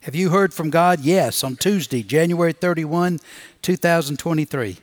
Have 0.00 0.14
you 0.14 0.30
heard 0.30 0.52
from 0.52 0.68
God? 0.68 1.00
Yes, 1.00 1.44
on 1.44 1.56
Tuesday, 1.56 2.02
January 2.02 2.52
31, 2.52 3.20
2023. 3.62 4.78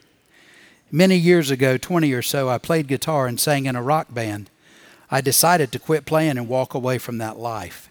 Many 0.92 1.18
years 1.18 1.52
ago, 1.52 1.78
20 1.78 2.12
or 2.14 2.22
so, 2.22 2.50
I 2.50 2.58
played 2.58 2.88
guitar 2.88 3.28
and 3.28 3.40
sang 3.40 3.66
in 3.66 3.76
a 3.76 3.84
rock 3.84 4.14
band. 4.14 4.50
I 5.12 5.22
decided 5.22 5.72
to 5.72 5.80
quit 5.80 6.06
playing 6.06 6.38
and 6.38 6.48
walk 6.48 6.74
away 6.74 6.98
from 6.98 7.18
that 7.20 7.38
life. 7.38 7.90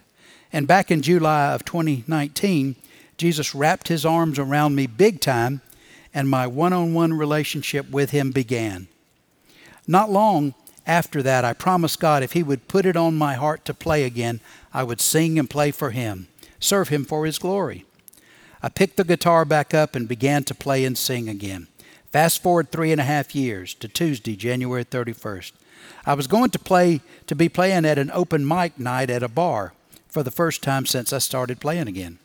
And 0.52 0.66
back 0.66 0.90
in 0.90 1.02
July 1.02 1.52
of 1.52 1.64
2019, 1.64 2.76
Jesus 3.16 3.54
wrapped 3.54 3.88
his 3.88 4.04
arms 4.04 4.38
around 4.38 4.74
me 4.74 4.86
big 4.86 5.20
time, 5.20 5.60
and 6.12 6.28
my 6.28 6.46
one 6.46 6.72
on 6.72 6.94
one 6.94 7.14
relationship 7.14 7.90
with 7.90 8.10
him 8.10 8.30
began. 8.30 8.88
Not 9.86 10.10
long 10.10 10.54
after 10.88 11.22
that, 11.22 11.44
I 11.44 11.52
promised 11.52 12.00
God 12.00 12.22
if 12.22 12.32
He 12.32 12.42
would 12.42 12.66
put 12.66 12.86
it 12.86 12.96
on 12.96 13.14
my 13.14 13.34
heart 13.34 13.66
to 13.66 13.74
play 13.74 14.04
again, 14.04 14.40
I 14.72 14.82
would 14.82 15.02
sing 15.02 15.38
and 15.38 15.48
play 15.48 15.70
for 15.70 15.90
Him, 15.90 16.28
serve 16.58 16.88
Him 16.88 17.04
for 17.04 17.26
His 17.26 17.38
glory. 17.38 17.84
I 18.62 18.70
picked 18.70 18.96
the 18.96 19.04
guitar 19.04 19.44
back 19.44 19.74
up 19.74 19.94
and 19.94 20.08
began 20.08 20.44
to 20.44 20.54
play 20.54 20.84
and 20.86 20.96
sing 20.96 21.28
again. 21.28 21.68
Fast 22.10 22.42
forward 22.42 22.70
three 22.70 22.90
and 22.90 23.00
a 23.00 23.04
half 23.04 23.34
years 23.34 23.74
to 23.74 23.88
Tuesday, 23.88 24.34
January 24.34 24.84
31st. 24.84 25.52
I 26.06 26.14
was 26.14 26.26
going 26.26 26.50
to 26.50 26.58
play 26.58 27.02
to 27.26 27.34
be 27.34 27.48
playing 27.48 27.84
at 27.84 27.98
an 27.98 28.10
open 28.12 28.46
mic 28.46 28.78
night 28.78 29.10
at 29.10 29.22
a 29.22 29.28
bar 29.28 29.74
for 30.08 30.22
the 30.22 30.30
first 30.30 30.62
time 30.62 30.86
since 30.86 31.12
I 31.12 31.18
started 31.18 31.60
playing 31.60 31.86
again. 31.86 32.18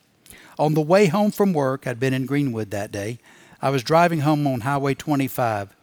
On 0.58 0.74
the 0.74 0.80
way 0.80 1.06
home 1.06 1.30
from 1.30 1.52
work, 1.52 1.86
I'd 1.86 2.00
been 2.00 2.14
in 2.14 2.26
Greenwood 2.26 2.70
that 2.70 2.92
day. 2.92 3.18
I 3.60 3.70
was 3.70 3.82
driving 3.82 4.20
home 4.20 4.46
on 4.46 4.60
Highway 4.60 4.94
25. 4.94 5.74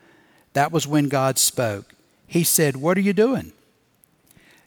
That 0.54 0.72
was 0.72 0.88
when 0.88 1.08
God 1.08 1.38
spoke. 1.38 1.94
He 2.26 2.44
said, 2.44 2.78
What 2.78 2.98
are 2.98 3.02
you 3.02 3.14
doing? 3.14 3.54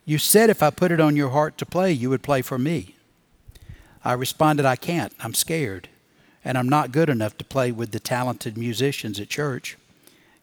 You 0.05 0.19
said 0.19 0.51
if 0.51 0.63
I 0.63 0.71
put 0.71 0.93
it 0.93 1.01
on 1.01 1.17
your 1.17 1.31
heart 1.31 1.57
to 1.59 1.67
play, 1.67 1.91
you 1.91 2.11
would 2.11 2.23
play 2.23 2.43
for 2.43 2.59
me. 2.59 2.95
I 4.05 4.13
responded, 4.13 4.67
I 4.67 4.77
can't. 4.77 5.13
I'm 5.19 5.35
scared. 5.35 5.89
And 6.45 6.59
I'm 6.59 6.69
not 6.69 6.93
good 6.93 7.09
enough 7.09 7.39
to 7.39 7.45
play 7.45 7.73
with 7.73 7.93
the 7.93 8.01
talented 8.01 8.59
musicians 8.59 9.19
at 9.19 9.29
church. 9.29 9.79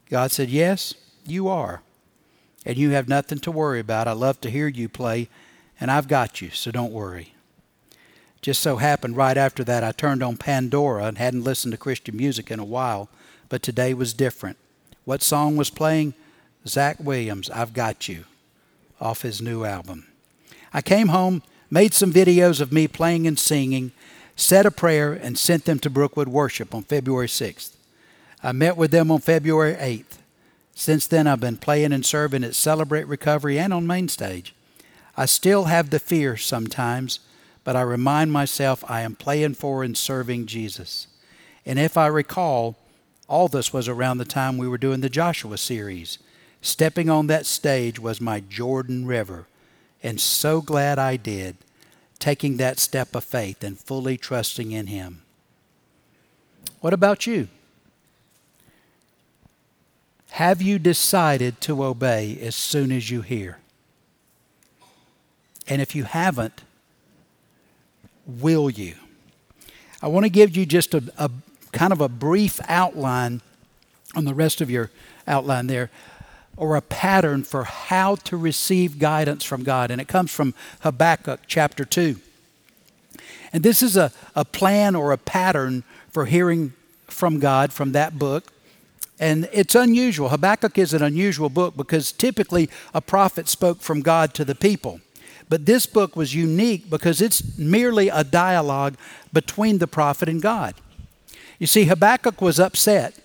God 0.10 0.32
said, 0.32 0.50
Yes, 0.50 0.96
you 1.26 1.48
are. 1.48 1.82
And 2.66 2.78
you 2.78 2.92
have 2.92 3.08
nothing 3.08 3.40
to 3.40 3.52
worry 3.52 3.80
about. 3.80 4.08
I 4.08 4.14
love 4.14 4.42
to 4.42 4.50
hear 4.50 4.68
you 4.68 4.90
play, 4.90 5.30
and 5.80 5.90
I've 5.90 6.08
got 6.08 6.42
you, 6.42 6.50
so 6.50 6.72
don't 6.72 6.92
worry. 6.92 7.34
Just 8.42 8.62
so 8.62 8.78
happened 8.78 9.16
right 9.16 9.38
after 9.38 9.64
that, 9.64 9.84
I 9.84 9.92
turned 9.92 10.24
on 10.24 10.38
Pandora 10.38 11.06
and 11.06 11.18
hadn't 11.18 11.44
listened 11.44 11.72
to 11.74 11.78
Christian 11.78 12.18
music 12.18 12.50
in 12.50 12.60
a 12.60 12.66
while, 12.66 13.10
but 13.50 13.62
today 13.62 13.94
was 13.94 14.14
different. 14.14 14.58
What 15.06 15.22
song 15.22 15.58
was 15.58 15.70
playing? 15.70 16.14
Zach 16.68 16.98
Williams, 17.00 17.50
I've 17.50 17.74
Got 17.74 18.08
You, 18.08 18.26
off 19.00 19.22
his 19.22 19.42
new 19.42 19.64
album. 19.64 20.08
I 20.74 20.82
came 20.82 21.10
home, 21.10 21.44
made 21.70 21.94
some 21.94 22.14
videos 22.14 22.62
of 22.62 22.72
me 22.72 22.88
playing 22.88 23.28
and 23.28 23.38
singing, 23.38 23.92
said 24.36 24.65
a 24.65 24.72
prayer, 24.72 25.13
and 25.13 25.38
sent 25.38 25.65
them 25.65 25.80
to 25.80 25.89
Brookwood 25.89 26.28
Worship 26.28 26.74
on 26.74 26.84
February 26.84 27.28
6th. 27.28 27.76
I 28.44 28.52
met 28.52 28.78
with 28.78 28.91
them 28.91 29.12
on 29.12 29.20
February 29.20 29.76
8th. 29.76 30.17
Since 30.74 31.08
then, 31.08 31.28
I've 31.28 31.39
been 31.39 31.58
playing 31.58 31.94
and 31.94 32.06
serving 32.06 32.44
at 32.44 32.56
Celebrate 32.56 33.06
Recovery 33.08 33.60
and 33.60 33.74
on 33.74 33.86
Main 33.86 34.08
Stage. 34.08 34.56
I 35.15 35.26
still 35.26 35.65
have 35.65 35.89
the 35.89 36.00
fear 36.00 36.38
sometimes, 36.38 37.20
but 37.63 37.76
I 37.76 37.82
remind 37.82 38.32
myself 38.32 38.84
I 38.89 39.02
am 39.02 39.15
playing 39.15 39.56
for 39.56 39.84
and 39.84 39.96
serving 39.96 40.48
Jesus. 40.48 41.08
And 41.65 41.78
if 41.78 41.98
I 41.98 42.08
recall, 42.08 42.78
all 43.28 43.48
this 43.48 43.72
was 43.72 43.88
around 43.88 44.17
the 44.17 44.26
time 44.26 44.58
we 44.58 44.67
were 44.67 44.78
doing 44.78 45.02
the 45.02 45.10
Joshua 45.10 45.58
series. 45.58 46.17
Stepping 46.62 47.10
on 47.10 47.28
that 47.28 47.46
stage 47.46 48.00
was 48.00 48.20
my 48.20 48.39
Jordan 48.39 49.06
River, 49.06 49.48
and 50.02 50.20
so 50.20 50.62
glad 50.62 51.00
I 51.00 51.17
did, 51.17 51.58
taking 52.22 52.58
that 52.58 52.80
step 52.80 53.16
of 53.16 53.24
faith 53.24 53.64
and 53.64 53.78
fully 53.78 54.16
trusting 54.16 54.72
in 54.72 54.88
Him. 54.88 55.24
What 56.80 56.94
about 56.94 57.28
you? 57.28 57.50
Have 60.30 60.62
you 60.62 60.80
decided 60.80 61.60
to 61.62 61.84
obey 61.84 62.38
as 62.42 62.56
soon 62.56 62.92
as 62.92 63.10
you 63.10 63.22
hear? 63.22 63.58
And 65.68 65.82
if 65.82 65.96
you 65.96 66.06
haven't, 66.06 66.62
will 68.26 68.70
you? 68.70 68.96
I 70.02 70.08
want 70.08 70.26
to 70.26 70.30
give 70.30 70.56
you 70.56 70.66
just 70.66 70.94
a, 70.94 71.04
a 71.18 71.30
kind 71.72 71.92
of 71.92 72.02
a 72.02 72.08
brief 72.08 72.60
outline 72.68 73.42
on 74.16 74.26
the 74.26 74.34
rest 74.34 74.62
of 74.62 74.70
your 74.70 74.90
outline 75.28 75.68
there 75.68 75.90
or 76.58 76.76
a 76.76 76.82
pattern 76.82 77.44
for 77.44 77.64
how 77.64 78.16
to 78.16 78.38
receive 78.38 79.00
guidance 79.00 79.44
from 79.44 79.64
God. 79.64 79.92
And 79.92 80.02
it 80.02 80.08
comes 80.08 80.32
from 80.32 80.54
Habakkuk 80.82 81.42
chapter 81.48 81.86
2. 81.86 82.18
And 83.54 83.64
this 83.64 83.82
is 83.82 83.98
a, 83.98 84.12
a 84.36 84.46
plan 84.46 84.96
or 84.96 85.12
a 85.12 85.18
pattern 85.18 85.84
for 86.10 86.26
hearing 86.26 86.74
from 87.08 87.40
God 87.40 87.74
from 87.74 87.92
that 87.92 88.18
book. 88.18 88.52
And 89.20 89.48
it's 89.52 89.76
unusual. 89.76 90.30
Habakkuk 90.30 90.78
is 90.78 90.94
an 90.94 91.04
unusual 91.04 91.50
book 91.50 91.78
because 91.78 92.12
typically 92.12 92.70
a 92.94 93.02
prophet 93.02 93.48
spoke 93.48 93.82
from 93.82 94.02
God 94.02 94.34
to 94.34 94.46
the 94.46 94.56
people. 94.56 95.00
But 95.48 95.66
this 95.66 95.86
book 95.86 96.16
was 96.16 96.34
unique 96.34 96.90
because 96.90 97.22
it's 97.22 97.58
merely 97.58 98.08
a 98.08 98.24
dialogue 98.24 98.96
between 99.34 99.80
the 99.80 99.88
prophet 99.88 100.30
and 100.30 100.42
God. 100.42 100.76
You 101.60 101.68
see, 101.68 101.84
Habakkuk 101.84 102.42
was 102.42 102.60
upset 102.60 103.16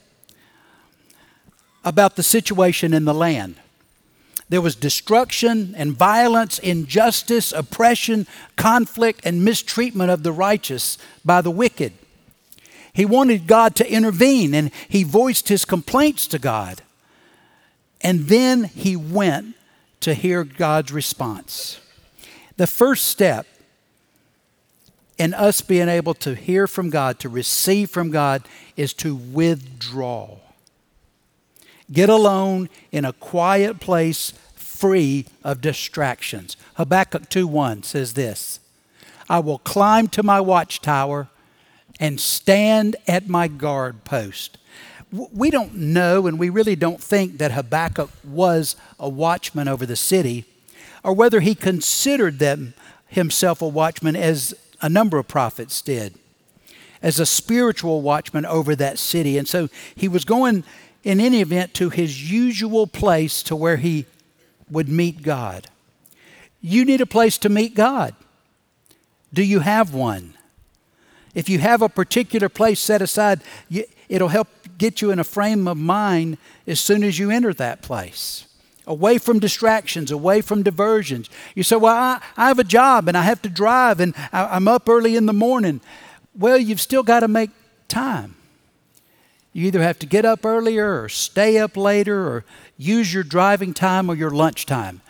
about 1.86 2.16
the 2.16 2.22
situation 2.22 2.92
in 2.92 3.04
the 3.06 3.14
land. 3.14 3.54
There 4.48 4.60
was 4.60 4.76
destruction 4.76 5.74
and 5.76 5.92
violence, 5.92 6.58
injustice, 6.58 7.52
oppression, 7.52 8.26
conflict, 8.56 9.20
and 9.24 9.44
mistreatment 9.44 10.10
of 10.10 10.22
the 10.22 10.32
righteous 10.32 10.98
by 11.24 11.40
the 11.40 11.50
wicked. 11.50 11.92
He 12.92 13.04
wanted 13.04 13.46
God 13.46 13.74
to 13.76 13.90
intervene 13.90 14.54
and 14.54 14.70
he 14.88 15.04
voiced 15.04 15.48
his 15.48 15.64
complaints 15.64 16.26
to 16.28 16.38
God. 16.38 16.82
And 18.00 18.26
then 18.28 18.64
he 18.64 18.96
went 18.96 19.54
to 20.00 20.14
hear 20.14 20.44
God's 20.44 20.92
response. 20.92 21.80
The 22.56 22.66
first 22.66 23.06
step 23.06 23.46
in 25.18 25.34
us 25.34 25.60
being 25.60 25.88
able 25.88 26.14
to 26.14 26.34
hear 26.34 26.66
from 26.66 26.90
God, 26.90 27.18
to 27.20 27.28
receive 27.28 27.90
from 27.90 28.10
God, 28.10 28.42
is 28.76 28.92
to 28.94 29.14
withdraw. 29.14 30.38
Get 31.92 32.08
alone 32.08 32.68
in 32.90 33.04
a 33.04 33.12
quiet 33.12 33.80
place 33.80 34.32
free 34.54 35.26
of 35.42 35.60
distractions. 35.60 36.56
Habakkuk 36.74 37.28
2:1 37.30 37.82
says 37.82 38.12
this 38.12 38.60
I 39.28 39.38
will 39.38 39.58
climb 39.58 40.08
to 40.08 40.22
my 40.22 40.40
watchtower 40.40 41.28
and 41.98 42.20
stand 42.20 42.96
at 43.08 43.28
my 43.28 43.48
guard 43.48 44.04
post. 44.04 44.58
We 45.12 45.50
don't 45.50 45.74
know, 45.74 46.26
and 46.26 46.38
we 46.38 46.50
really 46.50 46.76
don't 46.76 47.00
think 47.00 47.38
that 47.38 47.52
Habakkuk 47.52 48.10
was 48.24 48.76
a 48.98 49.08
watchman 49.08 49.68
over 49.68 49.86
the 49.86 49.96
city, 49.96 50.44
or 51.02 51.12
whether 51.12 51.40
he 51.40 51.54
considered 51.54 52.38
them 52.38 52.74
himself 53.06 53.62
a 53.62 53.68
watchman 53.68 54.16
as 54.16 54.54
a 54.82 54.88
number 54.88 55.18
of 55.18 55.28
prophets 55.28 55.80
did, 55.80 56.14
as 57.00 57.18
a 57.20 57.24
spiritual 57.24 58.02
watchman 58.02 58.44
over 58.44 58.74
that 58.76 58.98
city. 58.98 59.38
And 59.38 59.48
so 59.48 59.68
he 59.94 60.08
was 60.08 60.24
going 60.24 60.64
in 61.06 61.20
any 61.20 61.40
event, 61.40 61.72
to 61.72 61.88
his 61.88 62.32
usual 62.32 62.88
place 62.88 63.40
to 63.44 63.54
where 63.54 63.76
he 63.76 64.06
would 64.68 64.88
meet 64.88 65.22
God. 65.22 65.68
You 66.60 66.84
need 66.84 67.00
a 67.00 67.06
place 67.06 67.38
to 67.38 67.48
meet 67.48 67.76
God. 67.76 68.12
Do 69.32 69.44
you 69.44 69.60
have 69.60 69.94
one? 69.94 70.34
If 71.32 71.48
you 71.48 71.60
have 71.60 71.80
a 71.80 71.88
particular 71.88 72.48
place 72.48 72.80
set 72.80 73.02
aside, 73.02 73.42
it'll 74.08 74.26
help 74.26 74.48
get 74.78 75.00
you 75.00 75.12
in 75.12 75.20
a 75.20 75.24
frame 75.24 75.68
of 75.68 75.76
mind 75.76 76.38
as 76.66 76.80
soon 76.80 77.04
as 77.04 77.20
you 77.20 77.30
enter 77.30 77.54
that 77.54 77.82
place. 77.82 78.48
Away 78.84 79.18
from 79.18 79.38
distractions, 79.38 80.10
away 80.10 80.40
from 80.40 80.64
diversions. 80.64 81.30
You 81.54 81.62
say, 81.62 81.76
Well, 81.76 81.94
I, 81.94 82.20
I 82.36 82.48
have 82.48 82.58
a 82.58 82.64
job 82.64 83.06
and 83.06 83.16
I 83.16 83.22
have 83.22 83.42
to 83.42 83.48
drive 83.48 84.00
and 84.00 84.12
I, 84.32 84.46
I'm 84.46 84.66
up 84.66 84.88
early 84.88 85.14
in 85.14 85.26
the 85.26 85.32
morning. 85.32 85.80
Well, 86.36 86.58
you've 86.58 86.80
still 86.80 87.04
got 87.04 87.20
to 87.20 87.28
make 87.28 87.50
time. 87.86 88.35
You 89.56 89.68
either 89.68 89.82
have 89.82 89.98
to 90.00 90.06
get 90.06 90.26
up 90.26 90.44
earlier 90.44 91.02
or 91.02 91.08
stay 91.08 91.56
up 91.56 91.78
later 91.78 92.28
or 92.28 92.44
use 92.76 93.14
your 93.14 93.22
driving 93.22 93.72
time 93.72 94.10
or 94.10 94.14
your 94.14 94.30
lunch 94.30 94.66
time. 94.66 95.00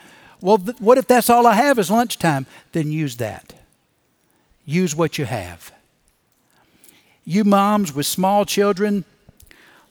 Well, 0.41 0.59
th- 0.59 0.79
what 0.79 0.99
if 0.99 1.09
that's 1.09 1.29
all 1.29 1.49
I 1.49 1.55
have 1.55 1.81
is 1.81 1.91
lunchtime? 1.91 2.47
Then 2.71 2.93
use 2.93 3.17
that. 3.17 3.55
Use 4.65 4.95
what 4.95 5.19
you 5.19 5.25
have. 5.25 5.73
You 7.25 7.43
moms 7.43 7.93
with 7.93 8.07
small 8.07 8.45
children, 8.45 9.05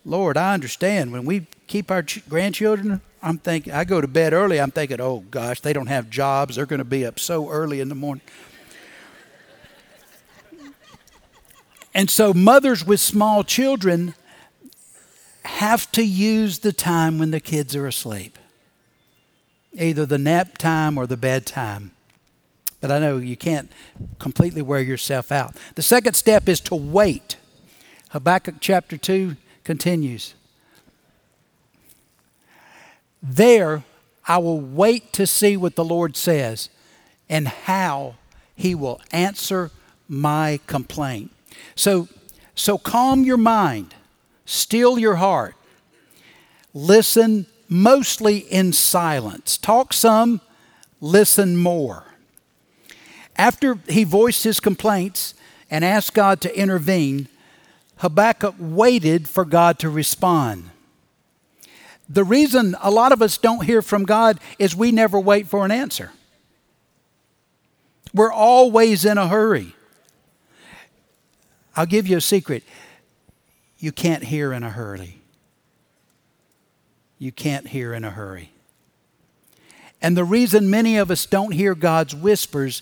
Lord, 0.05 0.37
I 0.37 0.53
understand. 0.53 1.11
When 1.11 1.25
we 1.25 1.47
keep 1.67 1.91
our 1.91 2.03
ch- 2.03 2.23
grandchildren, 2.29 3.01
I'm 3.21 3.39
thinking, 3.39 3.73
I 3.73 3.83
go 3.83 3.99
to 3.99 4.07
bed 4.07 4.31
early, 4.31 4.61
I'm 4.61 4.71
thinking, 4.71 5.01
oh 5.01 5.25
gosh, 5.31 5.59
they 5.59 5.73
don't 5.73 5.87
have 5.87 6.09
jobs. 6.09 6.55
They're 6.55 6.65
going 6.65 6.79
to 6.79 6.85
be 6.85 7.05
up 7.05 7.19
so 7.19 7.49
early 7.49 7.81
in 7.81 7.89
the 7.89 7.95
morning. 7.95 8.23
And 11.93 12.09
so, 12.09 12.33
mothers 12.33 12.85
with 12.85 13.01
small 13.01 13.43
children, 13.43 14.15
have 15.45 15.91
to 15.93 16.03
use 16.03 16.59
the 16.59 16.73
time 16.73 17.19
when 17.19 17.31
the 17.31 17.39
kids 17.39 17.75
are 17.75 17.87
asleep, 17.87 18.37
either 19.73 20.05
the 20.05 20.17
nap 20.17 20.57
time 20.57 20.97
or 20.97 21.07
the 21.07 21.17
bedtime. 21.17 21.91
But 22.81 22.91
I 22.91 22.99
know 22.99 23.17
you 23.17 23.37
can't 23.37 23.71
completely 24.19 24.61
wear 24.61 24.81
yourself 24.81 25.31
out. 25.31 25.55
The 25.75 25.81
second 25.81 26.13
step 26.13 26.47
is 26.47 26.59
to 26.61 26.75
wait. 26.75 27.37
Habakkuk 28.09 28.55
chapter 28.59 28.97
2 28.97 29.35
continues. 29.63 30.35
There 33.21 33.83
I 34.27 34.37
will 34.37 34.59
wait 34.59 35.13
to 35.13 35.27
see 35.27 35.57
what 35.57 35.75
the 35.75 35.83
Lord 35.83 36.15
says 36.15 36.69
and 37.29 37.47
how 37.47 38.15
he 38.55 38.75
will 38.75 39.01
answer 39.11 39.71
my 40.07 40.59
complaint. 40.67 41.31
So, 41.75 42.07
so 42.55 42.77
calm 42.77 43.23
your 43.23 43.37
mind 43.37 43.95
Still 44.45 44.97
your 44.97 45.15
heart. 45.15 45.55
Listen 46.73 47.47
mostly 47.67 48.37
in 48.37 48.73
silence. 48.73 49.57
Talk 49.57 49.93
some, 49.93 50.41
listen 51.01 51.57
more. 51.57 52.03
After 53.35 53.79
he 53.87 54.03
voiced 54.03 54.43
his 54.43 54.59
complaints 54.59 55.33
and 55.69 55.83
asked 55.83 56.13
God 56.13 56.41
to 56.41 56.57
intervene, 56.57 57.27
Habakkuk 57.97 58.55
waited 58.59 59.27
for 59.27 59.45
God 59.45 59.79
to 59.79 59.89
respond. 59.89 60.69
The 62.07 62.23
reason 62.23 62.75
a 62.81 62.91
lot 62.91 63.11
of 63.11 63.21
us 63.21 63.37
don't 63.37 63.65
hear 63.65 63.81
from 63.81 64.03
God 64.03 64.39
is 64.59 64.75
we 64.75 64.91
never 64.91 65.19
wait 65.19 65.47
for 65.47 65.65
an 65.65 65.71
answer. 65.71 66.11
We're 68.13 68.31
always 68.31 69.05
in 69.05 69.17
a 69.17 69.27
hurry. 69.27 69.75
I'll 71.75 71.85
give 71.85 72.07
you 72.07 72.17
a 72.17 72.21
secret. 72.21 72.63
You 73.77 73.91
can't 73.91 74.23
hear 74.23 74.53
in 74.53 74.63
a 74.63 74.69
hurry. 74.69 75.21
You 77.19 77.31
can't 77.31 77.67
hear 77.67 77.93
in 77.93 78.03
a 78.03 78.11
hurry. 78.11 78.51
And 80.01 80.15
the 80.15 80.23
reason 80.23 80.69
many 80.69 80.97
of 80.97 81.09
us 81.09 81.25
don't 81.25 81.51
hear 81.51 81.73
God's 81.75 82.13
whispers 82.13 82.81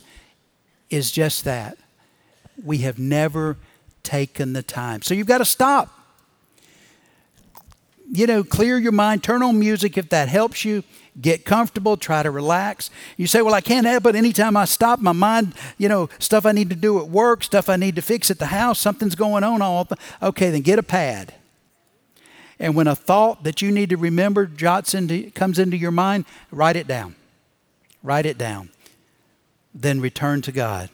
is 0.90 1.12
just 1.12 1.44
that. 1.46 1.78
We 2.64 2.80
have 2.80 3.00
never 3.00 3.58
taken 4.04 4.54
the 4.54 4.64
time. 4.64 5.02
So 5.02 5.14
you've 5.14 5.28
got 5.28 5.40
to 5.40 5.46
stop. 5.46 5.90
You 8.12 8.28
know, 8.28 8.44
clear 8.44 8.78
your 8.78 8.92
mind, 8.92 9.24
turn 9.24 9.42
on 9.42 9.58
music 9.58 9.98
if 9.98 10.10
that 10.10 10.28
helps 10.30 10.66
you. 10.66 10.84
Get 11.22 11.46
comfortable, 11.46 11.96
try 11.96 12.24
to 12.24 12.32
relax. 12.32 12.90
You 13.18 13.28
say, 13.28 13.42
Well, 13.42 13.54
I 13.54 13.62
can't 13.62 13.86
help 13.86 14.08
it. 14.08 14.16
Anytime 14.16 14.58
I 14.58 14.66
stop, 14.66 15.00
my 15.00 15.12
mind, 15.12 15.54
you 15.78 15.88
know, 15.88 16.10
stuff 16.18 16.46
I 16.46 16.52
need 16.52 16.70
to 16.72 16.76
do 16.76 17.00
at 17.00 17.08
work, 17.08 17.44
stuff 17.44 17.70
I 17.70 17.76
need 17.76 17.96
to 17.98 18.02
fix 18.02 18.32
at 18.32 18.40
the 18.40 18.48
house, 18.48 18.80
something's 18.80 19.16
going 19.16 19.44
on. 19.44 19.62
All 19.62 19.88
okay, 20.22 20.50
then 20.50 20.62
get 20.62 20.80
a 20.80 20.84
pad. 20.84 21.36
And 22.60 22.76
when 22.76 22.88
a 22.88 22.96
thought 22.96 23.44
that 23.44 23.62
you 23.62 23.72
need 23.72 23.90
to 23.90 23.98
remember 23.98 24.46
jots 24.46 24.94
into, 24.94 25.30
comes 25.32 25.60
into 25.60 25.78
your 25.78 25.92
mind, 25.92 26.26
write 26.52 26.76
it 26.76 26.88
down. 26.88 27.16
Write 28.02 28.26
it 28.26 28.38
down. 28.38 28.70
Then 29.74 30.02
return 30.02 30.42
to 30.44 30.52
God. 30.52 30.90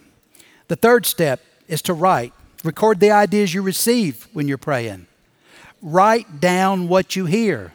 The 0.67 0.75
third 0.75 1.05
step 1.05 1.41
is 1.67 1.81
to 1.83 1.93
write. 1.93 2.33
Record 2.63 2.99
the 2.99 3.11
ideas 3.11 3.53
you 3.53 3.61
receive 3.61 4.27
when 4.33 4.47
you're 4.47 4.57
praying. 4.57 5.07
Write 5.81 6.39
down 6.39 6.87
what 6.87 7.15
you 7.15 7.25
hear. 7.25 7.73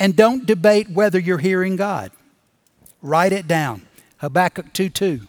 And 0.00 0.16
don't 0.16 0.46
debate 0.46 0.88
whether 0.88 1.18
you're 1.18 1.38
hearing 1.38 1.76
God. 1.76 2.10
Write 3.02 3.32
it 3.32 3.46
down. 3.46 3.82
Habakkuk 4.16 4.72
2 4.72 4.88
2. 4.88 5.20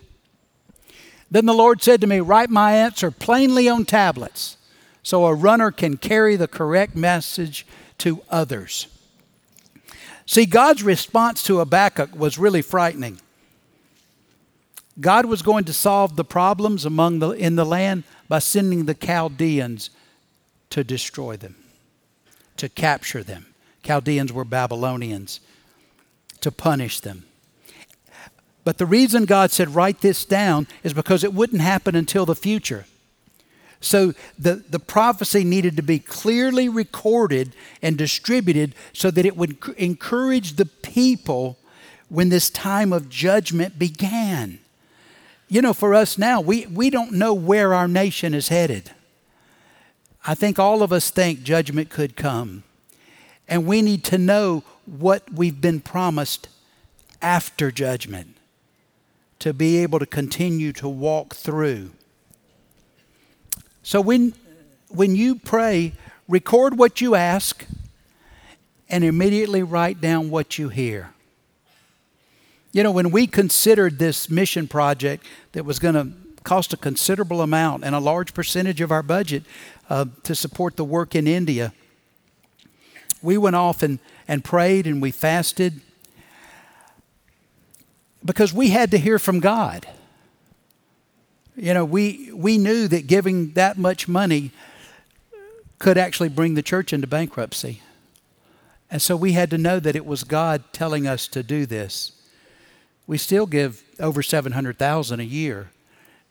Then 1.30 1.46
the 1.46 1.54
Lord 1.54 1.84
said 1.84 2.02
to 2.02 2.08
me, 2.08 2.22
Write 2.22 2.50
my 2.50 2.74
answer 2.74 3.12
plainly 3.12 3.70
on 3.70 3.86
tablets 3.86 4.58
so 5.04 5.26
a 5.26 5.34
runner 5.34 5.72
can 5.72 5.98
carry 5.98 6.36
the 6.38 6.48
correct 6.48 6.96
message 6.96 7.66
to 8.00 8.22
others. 8.30 8.88
See, 10.26 10.46
God's 10.46 10.84
response 10.84 11.44
to 11.44 11.60
Habakkuk 11.60 12.16
was 12.16 12.38
really 12.38 12.62
frightening. 12.62 13.20
God 15.00 15.26
was 15.26 15.42
going 15.42 15.66
to 15.66 15.74
solve 15.74 16.16
the 16.16 16.24
problems 16.24 16.86
among 16.86 17.20
the, 17.20 17.32
in 17.32 17.56
the 17.56 17.66
land 17.66 18.04
by 18.30 18.40
sending 18.40 18.86
the 18.86 18.94
Chaldeans 18.94 19.90
to 20.70 20.84
destroy 20.84 21.36
them, 21.36 21.56
to 22.58 22.70
capture 22.70 23.24
them. 23.24 23.51
Chaldeans 23.84 24.32
were 24.32 24.46
Babylonians, 24.46 25.40
to 26.42 26.52
punish 26.52 27.00
them. 27.00 27.26
But 28.64 28.78
the 28.78 28.86
reason 28.86 29.26
God 29.26 29.52
said, 29.52 29.76
write 29.76 30.02
this 30.02 30.24
down, 30.26 30.68
is 30.84 30.94
because 30.94 31.24
it 31.24 31.34
wouldn't 31.34 31.62
happen 31.62 31.96
until 31.96 32.26
the 32.26 32.36
future. 32.36 32.86
So 33.80 34.14
the, 34.38 34.56
the 34.56 34.80
prophecy 34.80 35.44
needed 35.44 35.76
to 35.78 35.82
be 35.82 35.98
clearly 35.98 36.70
recorded 36.70 37.56
and 37.82 37.98
distributed 37.98 38.76
so 38.94 39.10
that 39.10 39.26
it 39.26 39.36
would 39.36 39.58
encourage 39.78 40.54
the 40.54 40.68
people 40.68 41.58
when 42.08 42.30
this 42.30 42.52
time 42.52 42.94
of 42.94 43.10
judgment 43.10 43.80
began. 43.80 44.60
You 45.48 45.62
know, 45.64 45.74
for 45.74 45.96
us 45.96 46.18
now, 46.18 46.40
we, 46.40 46.68
we 46.68 46.92
don't 46.92 47.14
know 47.14 47.34
where 47.34 47.74
our 47.74 47.88
nation 47.88 48.36
is 48.36 48.50
headed. 48.50 48.92
I 50.26 50.36
think 50.36 50.60
all 50.60 50.84
of 50.84 50.94
us 50.94 51.10
think 51.10 51.42
judgment 51.42 51.90
could 51.90 52.16
come. 52.16 52.64
And 53.52 53.68
we 53.68 53.82
need 53.82 54.06
to 54.06 54.18
know 54.18 54.64
what 54.86 55.32
we've 55.34 55.60
been 55.60 55.82
promised 55.82 56.48
after 57.22 57.70
judgment 57.70 58.38
to 59.40 59.54
be 59.54 59.80
able 59.80 60.00
to 60.00 60.06
continue 60.06 60.72
to 60.72 60.88
walk 60.88 61.36
through. 61.36 61.92
So 63.84 64.00
when, 64.00 64.34
when 64.88 65.18
you 65.18 65.36
pray, 65.36 65.92
record 66.30 66.78
what 66.78 67.02
you 67.02 67.14
ask 67.14 67.66
and 68.90 69.04
immediately 69.04 69.64
write 69.64 70.00
down 70.00 70.30
what 70.30 70.58
you 70.58 70.70
hear. 70.70 71.14
You 72.72 72.84
know, 72.84 72.92
when 72.92 73.12
we 73.12 73.28
considered 73.28 74.00
this 74.00 74.30
mission 74.30 74.70
project 74.70 75.26
that 75.52 75.66
was 75.66 75.78
going 75.78 75.96
to 75.96 76.08
cost 76.44 76.72
a 76.72 76.78
considerable 76.78 77.42
amount 77.42 77.84
and 77.84 77.94
a 77.94 78.00
large 78.00 78.34
percentage 78.34 78.80
of 78.80 78.92
our 78.92 79.04
budget 79.04 79.44
uh, 79.90 80.06
to 80.24 80.36
support 80.36 80.78
the 80.78 80.86
work 80.86 81.16
in 81.16 81.28
India, 81.28 81.74
we 83.22 83.38
went 83.38 83.56
off 83.56 83.84
and, 83.84 84.00
and 84.28 84.44
prayed 84.44 84.88
and 84.88 85.02
we 85.02 85.12
fasted 85.12 85.82
because 88.24 88.54
we 88.54 88.70
had 88.70 88.92
to 88.92 88.98
hear 88.98 89.20
from 89.20 89.40
God. 89.40 89.88
You 91.56 91.74
know, 91.74 91.86
we, 91.86 92.32
we 92.34 92.58
knew 92.58 92.88
that 92.88 93.08
giving 93.08 93.52
that 93.52 93.78
much 93.78 94.08
money 94.08 94.52
could 95.80 95.98
actually 95.98 96.30
bring 96.30 96.54
the 96.54 96.62
church 96.62 96.94
into 96.94 97.08
bankruptcy. 97.08 97.82
And 98.90 99.02
so 99.02 99.16
we 99.16 99.34
had 99.34 99.50
to 99.52 99.58
know 99.58 99.80
that 99.80 99.96
it 99.96 100.06
was 100.06 100.24
God 100.24 100.64
telling 100.74 101.08
us 101.08 101.28
to 101.30 101.44
do 101.44 101.66
this. 101.66 102.12
We 103.08 103.18
still 103.18 103.46
give 103.46 103.84
over 104.00 104.22
700,000 104.22 105.20
a 105.20 105.24
year. 105.24 105.72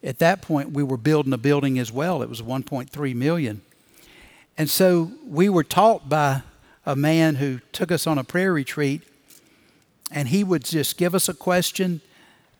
At 0.03 0.18
that 0.18 0.41
point 0.41 0.70
we 0.70 0.82
were 0.82 0.97
building 0.97 1.32
a 1.32 1.38
building 1.38 1.78
as 1.78 1.91
well. 1.91 2.22
It 2.22 2.28
was 2.28 2.43
1.3 2.43 3.14
million. 3.14 3.62
And 4.57 4.68
so 4.68 5.11
we 5.26 5.49
were 5.49 5.64
taught 5.64 6.09
by 6.09 6.43
a 6.91 6.97
man 6.97 7.36
who 7.36 7.61
took 7.70 7.93
us 7.93 8.05
on 8.05 8.18
a 8.18 8.24
prayer 8.24 8.53
retreat 8.53 9.03
and 10.11 10.26
he 10.26 10.43
would 10.43 10.64
just 10.64 10.99
give 10.99 11.14
us 11.14 11.28
a 11.28 11.34
question 11.34 12.01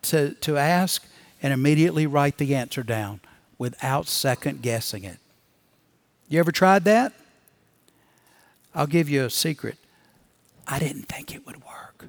to, 0.03 0.35
to 0.35 0.57
ask 0.57 1.05
and 1.43 1.53
immediately 1.53 2.07
write 2.07 2.39
the 2.39 2.55
answer 2.55 2.85
down 2.85 3.19
without 3.59 4.07
second 4.07 4.63
guessing 4.63 5.03
it. 5.03 5.19
You 6.29 6.39
ever 6.39 6.53
tried 6.53 6.85
that? 6.85 7.13
I'll 8.73 8.87
give 8.87 9.09
you 9.09 9.25
a 9.25 9.31
secret. 9.31 9.79
I 10.65 10.79
didn't 10.79 11.09
think 11.09 11.35
it 11.35 11.45
would 11.45 11.65
work. 11.65 12.07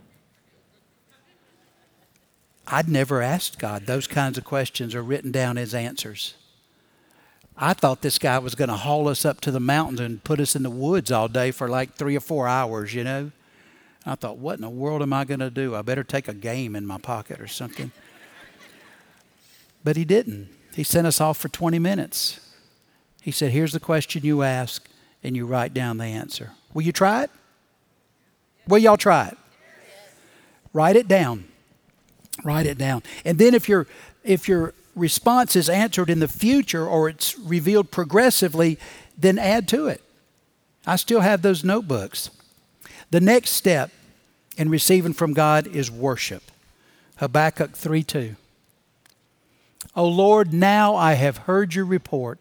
I'd 2.68 2.88
never 2.88 3.24
asked 3.24 3.58
God 3.58 3.88
those 3.88 4.06
kinds 4.06 4.38
of 4.38 4.44
questions 4.44 4.94
or 4.94 5.02
written 5.02 5.32
down 5.32 5.58
as 5.58 5.74
answers. 5.74 6.36
I 7.64 7.74
thought 7.74 8.02
this 8.02 8.18
guy 8.18 8.40
was 8.40 8.56
going 8.56 8.70
to 8.70 8.76
haul 8.76 9.08
us 9.08 9.24
up 9.24 9.40
to 9.42 9.52
the 9.52 9.60
mountains 9.60 10.00
and 10.00 10.24
put 10.24 10.40
us 10.40 10.56
in 10.56 10.64
the 10.64 10.72
woods 10.72 11.12
all 11.12 11.28
day 11.28 11.52
for 11.52 11.70
like 11.70 11.94
three 11.94 12.16
or 12.18 12.20
four 12.20 12.48
hours, 12.48 12.96
you 12.96 13.04
know. 13.04 13.32
I 14.04 14.16
thought, 14.16 14.40
what 14.40 14.56
in 14.56 14.62
the 14.62 14.70
world 14.70 15.04
am 15.04 15.14
I 15.14 15.26
going 15.26 15.42
to 15.42 15.52
do? 15.52 15.76
I 15.76 15.84
better 15.84 16.04
take 16.04 16.28
a 16.28 16.34
game 16.34 16.76
in 16.76 16.88
my 16.88 16.98
pocket 16.98 17.40
or 17.40 17.48
something. 17.48 17.92
But 19.84 19.96
he 19.96 20.06
didn't. 20.06 20.50
He 20.74 20.84
sent 20.84 21.06
us 21.06 21.22
off 21.22 21.38
for 21.38 21.50
20 21.50 21.78
minutes. 21.78 22.40
He 23.22 23.30
said, 23.30 23.52
Here's 23.52 23.74
the 23.74 23.80
question 23.80 24.24
you 24.24 24.42
ask, 24.42 24.90
and 25.24 25.36
you 25.36 25.46
write 25.46 25.72
down 25.72 25.98
the 25.98 26.06
answer. 26.06 26.54
Will 26.74 26.82
you 26.82 26.92
try 26.92 27.24
it? 27.24 27.30
Will 28.68 28.80
y'all 28.80 28.98
try 28.98 29.28
it? 29.28 29.38
Write 30.74 30.96
it 30.96 31.08
down. 31.08 31.46
Write 32.44 32.66
it 32.66 32.80
down. 32.80 33.04
And 33.24 33.38
then 33.38 33.54
if 33.54 33.70
you're 33.70 33.86
if 34.24 34.48
your 34.48 34.74
response 34.96 35.56
is 35.56 35.70
answered 35.70 36.10
in 36.10 36.20
the 36.20 36.28
future 36.28 36.86
or 36.86 37.10
it's 37.10 37.38
revealed 37.40 37.92
progressively, 37.92 38.78
then 39.18 39.38
add 39.38 39.68
to 39.70 39.88
it. 39.88 40.02
I 40.86 40.96
still 40.96 41.22
have 41.22 41.42
those 41.42 41.64
notebooks. 41.64 42.30
The 43.12 43.22
next 43.22 43.52
step 43.52 43.92
in 44.58 44.70
receiving 44.70 45.14
from 45.14 45.34
God 45.34 45.68
is 45.68 45.92
worship. 45.92 46.44
Habakkuk 47.18 47.74
3 47.74 48.04
2. 48.04 48.36
O 49.96 50.08
Lord, 50.08 50.54
now 50.54 50.96
I 50.96 51.14
have 51.14 51.38
heard 51.38 51.76
your 51.76 51.86
report, 51.86 52.40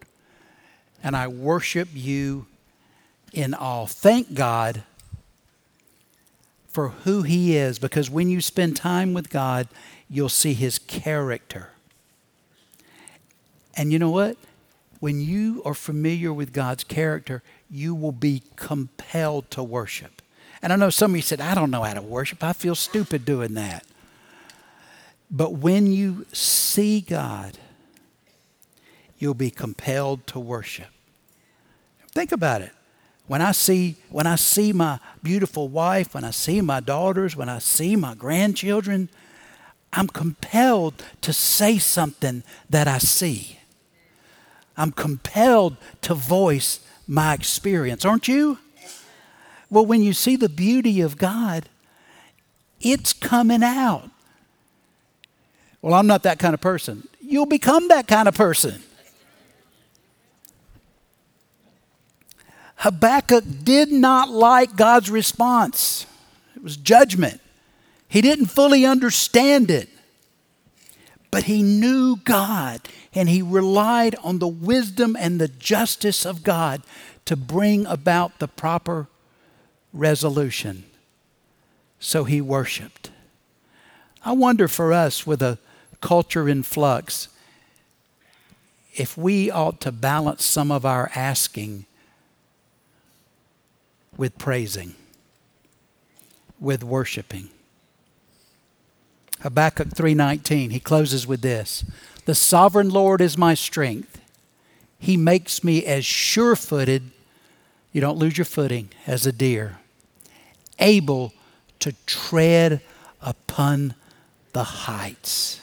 and 1.03 1.16
I 1.16 1.26
worship 1.26 1.88
you 1.92 2.46
in 3.32 3.55
all. 3.55 3.86
Thank 3.86 4.34
God 4.34 4.84
for 6.68 6.90
who 6.90 7.22
He 7.22 7.57
is, 7.57 7.78
because 7.78 8.09
when 8.09 8.30
you 8.30 8.40
spend 8.40 8.76
time 8.76 9.12
with 9.12 9.30
God, 9.30 9.68
you'll 10.09 10.28
see 10.28 10.55
His 10.55 10.78
character. 10.78 11.70
And 13.81 13.95
you 13.95 13.99
know 13.99 14.11
what? 14.11 14.37
When 14.99 15.22
you 15.22 15.62
are 15.64 15.72
familiar 15.72 16.35
with 16.35 16.53
God's 16.53 16.85
character, 16.85 17.43
you 17.70 17.95
will 17.95 18.12
be 18.12 18.43
compelled 18.55 19.51
to 19.53 19.62
worship. 19.62 20.20
And 20.61 20.70
I 20.70 20.76
know 20.76 20.91
some 20.91 21.12
of 21.12 21.16
you 21.16 21.22
said, 21.22 21.41
I 21.41 21.55
don't 21.55 21.70
know 21.70 21.83
how 21.83 21.95
to 21.95 22.03
worship. 22.03 22.45
I 22.45 22.53
feel 22.53 22.74
stupid 22.74 23.24
doing 23.24 23.55
that. 23.55 23.87
But 25.31 25.55
when 25.55 25.87
you 25.87 26.26
see 26.31 27.01
God, 27.01 27.57
you'll 29.18 29.33
be 29.33 29.51
compelled 29.51 30.26
to 30.26 30.39
worship. 30.39 30.89
Think 32.09 32.33
about 32.33 32.61
it. 32.61 32.72
When 33.28 33.41
I 33.41 33.53
see 33.53 33.97
when 34.11 34.26
I 34.26 34.37
see 34.37 34.74
my 34.74 34.99
beautiful 35.22 35.68
wife, 35.68 36.12
when 36.12 36.24
I 36.24 36.33
see 36.33 36.61
my 36.61 36.81
daughters, 36.81 37.35
when 37.35 37.49
I 37.49 37.61
see 37.61 37.97
my 37.97 38.14
grandchildren, 38.14 39.09
I'm 39.91 40.09
compelled 40.09 41.03
to 41.22 41.33
say 41.33 41.78
something 41.78 42.43
that 42.68 42.87
I 42.87 42.99
see. 42.99 43.57
I'm 44.81 44.93
compelled 44.93 45.76
to 46.01 46.14
voice 46.14 46.81
my 47.07 47.35
experience, 47.35 48.07
aren't 48.07 48.28
you? 48.28 48.59
Well, 49.68 49.85
when 49.85 50.03
you 50.03 50.14
see 50.14 50.37
the 50.37 50.49
beauty 50.49 51.03
of 51.03 51.18
God, 51.18 51.68
it's 52.81 53.12
coming 53.12 53.62
out. 53.62 54.09
Well, 55.83 55.93
I'm 55.93 56.07
not 56.07 56.22
that 56.22 56.39
kind 56.39 56.55
of 56.55 56.62
person. 56.62 57.07
You'll 57.20 57.45
become 57.45 57.89
that 57.89 58.09
kind 58.09 58.26
of 58.26 58.35
person. 58.35 58.83
Habakkuk 62.76 63.45
did 63.62 63.93
not 63.93 64.31
like 64.31 64.76
God's 64.76 65.11
response, 65.11 66.07
it 66.57 66.62
was 66.62 66.78
judgment. 66.78 67.43
He 68.09 68.22
didn't 68.22 68.47
fully 68.47 68.87
understand 68.87 69.70
it, 69.70 69.91
but 71.31 71.45
he 71.45 71.62
knew 71.62 72.16
God 72.16 72.81
and 73.14 73.28
he 73.28 73.43
relied 73.43 74.16
on 74.16 74.39
the 74.39 74.49
wisdom 74.49 75.16
and 75.18 75.41
the 75.41 75.49
justice 75.49 76.24
of 76.26 76.43
God 76.43 76.83
to 77.24 77.37
bring 77.37 77.87
about 77.87 78.39
the 78.39 78.49
proper 78.49 79.07
resolution. 79.93 80.85
So 81.99 82.24
he 82.24 82.41
worshiped. 82.41 83.11
I 84.24 84.33
wonder 84.33 84.68
for 84.68 84.93
us, 84.93 85.26
with 85.26 85.41
a 85.41 85.59
culture 86.01 86.49
in 86.49 86.62
flux, 86.62 87.28
if 88.95 89.16
we 89.16 89.51
ought 89.51 89.81
to 89.83 89.93
balance 89.93 90.45
some 90.45 90.70
of 90.72 90.85
our 90.85 91.11
asking 91.14 91.87
with 94.16 94.37
praising, 94.37 94.95
with 96.59 96.83
worshiping. 96.83 97.49
Habakkuk 99.41 99.88
3:19 99.88 100.70
he 100.70 100.80
closes 100.80 101.26
with 101.26 101.41
this. 101.41 101.84
The 102.26 102.34
sovereign 102.34 102.91
Lord 102.91 103.20
is 103.20 103.38
my 103.38 103.55
strength. 103.55 104.20
He 104.99 105.16
makes 105.16 105.64
me 105.64 105.84
as 105.84 106.05
sure-footed 106.05 107.11
you 107.93 108.01
don't 108.01 108.18
lose 108.18 108.38
your 108.38 108.45
footing 108.45 108.91
as 109.07 109.26
a 109.26 109.32
deer 109.32 109.78
able 110.78 111.32
to 111.80 111.93
tread 112.07 112.80
upon 113.20 113.95
the 114.53 114.64
heights. 114.64 115.61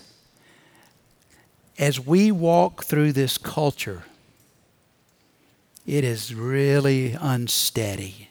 As 1.80 2.00
we 2.00 2.32
walk 2.32 2.84
through 2.84 3.14
this 3.14 3.38
culture 3.38 4.04
it 5.86 6.04
is 6.04 6.36
really 6.36 7.16
unsteady. 7.20 8.30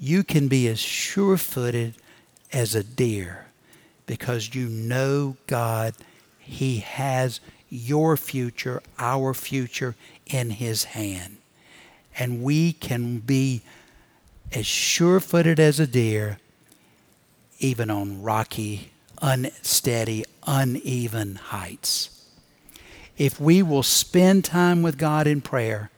You 0.00 0.24
can 0.24 0.48
be 0.48 0.66
as 0.66 0.78
sure-footed 0.78 1.94
as 2.52 2.74
a 2.74 2.82
deer 2.82 3.49
because 4.10 4.56
you 4.56 4.66
know 4.66 5.36
God. 5.46 5.94
He 6.40 6.78
has 6.78 7.38
your 7.68 8.16
future, 8.16 8.82
our 8.98 9.32
future 9.32 9.94
in 10.26 10.50
His 10.50 10.82
hand. 10.82 11.36
And 12.18 12.42
we 12.42 12.72
can 12.72 13.18
be 13.18 13.62
as 14.50 14.66
sure 14.66 15.20
footed 15.20 15.60
as 15.60 15.78
a 15.78 15.86
deer, 15.86 16.38
even 17.60 17.88
on 17.88 18.20
rocky, 18.20 18.90
unsteady, 19.22 20.24
uneven 20.44 21.36
heights. 21.36 22.26
If 23.16 23.40
we 23.40 23.62
will 23.62 23.84
spend 23.84 24.44
time 24.44 24.82
with 24.82 24.98
God 24.98 25.28
in 25.28 25.40
prayer, 25.40 25.88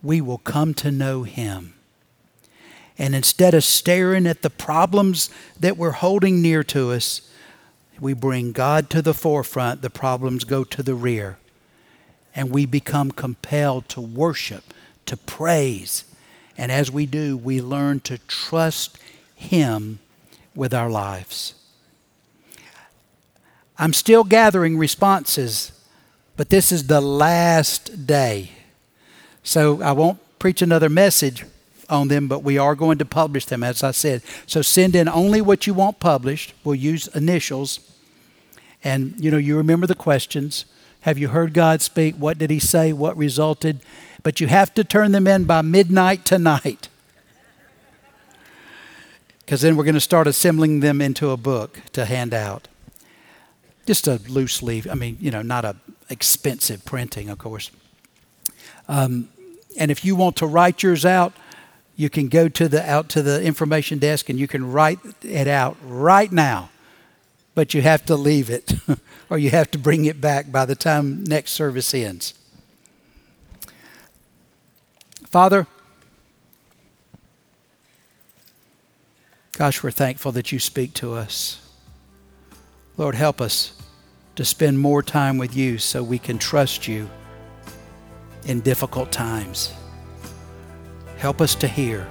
we 0.00 0.20
will 0.20 0.38
come 0.38 0.74
to 0.74 0.92
know 0.92 1.24
Him 1.24 1.74
and 2.98 3.14
instead 3.14 3.54
of 3.54 3.64
staring 3.64 4.26
at 4.26 4.42
the 4.42 4.50
problems 4.50 5.28
that 5.58 5.76
we're 5.76 5.90
holding 5.90 6.40
near 6.40 6.62
to 6.64 6.92
us, 6.92 7.22
we 8.00 8.12
bring 8.12 8.52
God 8.52 8.88
to 8.90 9.02
the 9.02 9.14
forefront, 9.14 9.82
the 9.82 9.90
problems 9.90 10.44
go 10.44 10.64
to 10.64 10.82
the 10.82 10.94
rear. 10.94 11.38
And 12.34 12.50
we 12.50 12.66
become 12.66 13.10
compelled 13.10 13.88
to 13.90 14.00
worship, 14.00 14.74
to 15.06 15.16
praise. 15.16 16.04
And 16.56 16.70
as 16.70 16.90
we 16.90 17.06
do, 17.06 17.36
we 17.36 17.60
learn 17.60 18.00
to 18.00 18.18
trust 18.18 18.98
Him 19.34 20.00
with 20.54 20.74
our 20.74 20.90
lives. 20.90 21.54
I'm 23.76 23.92
still 23.92 24.22
gathering 24.22 24.78
responses, 24.78 25.72
but 26.36 26.50
this 26.50 26.70
is 26.70 26.86
the 26.86 27.00
last 27.00 28.06
day. 28.06 28.50
So 29.42 29.82
I 29.82 29.92
won't 29.92 30.20
preach 30.38 30.62
another 30.62 30.88
message 30.88 31.44
on 31.88 32.08
them, 32.08 32.28
but 32.28 32.42
we 32.42 32.58
are 32.58 32.74
going 32.74 32.98
to 32.98 33.04
publish 33.04 33.46
them, 33.46 33.62
as 33.62 33.82
I 33.82 33.90
said. 33.90 34.22
So 34.46 34.62
send 34.62 34.94
in 34.96 35.08
only 35.08 35.40
what 35.40 35.66
you 35.66 35.74
want 35.74 36.00
published. 36.00 36.54
We'll 36.64 36.74
use 36.74 37.08
initials. 37.08 37.80
And, 38.82 39.14
you 39.18 39.30
know, 39.30 39.38
you 39.38 39.56
remember 39.56 39.86
the 39.86 39.94
questions. 39.94 40.64
Have 41.02 41.18
you 41.18 41.28
heard 41.28 41.54
God 41.54 41.82
speak? 41.82 42.16
What 42.16 42.38
did 42.38 42.50
He 42.50 42.58
say? 42.58 42.92
What 42.92 43.16
resulted? 43.16 43.80
But 44.22 44.40
you 44.40 44.46
have 44.46 44.72
to 44.74 44.84
turn 44.84 45.12
them 45.12 45.26
in 45.26 45.44
by 45.44 45.62
midnight 45.62 46.24
tonight. 46.24 46.88
Because 49.44 49.60
then 49.60 49.76
we're 49.76 49.84
going 49.84 49.92
to 49.92 50.00
start 50.00 50.26
assembling 50.26 50.80
them 50.80 51.02
into 51.02 51.28
a 51.28 51.36
book 51.36 51.82
to 51.92 52.06
hand 52.06 52.32
out. 52.32 52.66
Just 53.84 54.08
a 54.08 54.18
loose 54.26 54.62
leaf. 54.62 54.88
I 54.90 54.94
mean, 54.94 55.18
you 55.20 55.30
know, 55.30 55.42
not 55.42 55.66
a 55.66 55.76
expensive 56.08 56.84
printing, 56.84 57.28
of 57.28 57.38
course. 57.38 57.70
Um, 58.88 59.28
and 59.78 59.90
if 59.90 60.04
you 60.04 60.16
want 60.16 60.36
to 60.36 60.46
write 60.46 60.82
yours 60.82 61.04
out, 61.04 61.32
you 61.96 62.10
can 62.10 62.28
go 62.28 62.48
to 62.48 62.68
the 62.68 62.88
out 62.88 63.08
to 63.10 63.22
the 63.22 63.42
information 63.42 63.98
desk 63.98 64.28
and 64.28 64.38
you 64.38 64.48
can 64.48 64.70
write 64.70 64.98
it 65.22 65.46
out 65.46 65.76
right 65.84 66.32
now 66.32 66.70
but 67.54 67.72
you 67.72 67.82
have 67.82 68.04
to 68.04 68.16
leave 68.16 68.50
it 68.50 68.74
or 69.30 69.38
you 69.38 69.50
have 69.50 69.70
to 69.70 69.78
bring 69.78 70.04
it 70.04 70.20
back 70.20 70.50
by 70.50 70.64
the 70.64 70.74
time 70.74 71.22
next 71.24 71.52
service 71.52 71.94
ends. 71.94 72.34
Father 75.26 75.66
gosh 79.56 79.82
we're 79.82 79.90
thankful 79.90 80.32
that 80.32 80.50
you 80.50 80.58
speak 80.58 80.94
to 80.94 81.14
us. 81.14 81.60
Lord 82.96 83.14
help 83.14 83.40
us 83.40 83.72
to 84.36 84.44
spend 84.44 84.78
more 84.78 85.02
time 85.02 85.38
with 85.38 85.54
you 85.54 85.78
so 85.78 86.02
we 86.02 86.18
can 86.18 86.38
trust 86.38 86.88
you 86.88 87.08
in 88.46 88.60
difficult 88.60 89.12
times 89.12 89.72
Help 91.24 91.40
us 91.40 91.54
to 91.54 91.66
hear. 91.66 92.06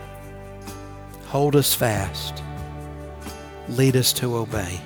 Hold 1.27 1.55
us 1.55 1.71
fast. 1.71 2.41
Lead 3.69 3.95
us 3.95 4.11
to 4.13 4.35
obey. 4.35 4.81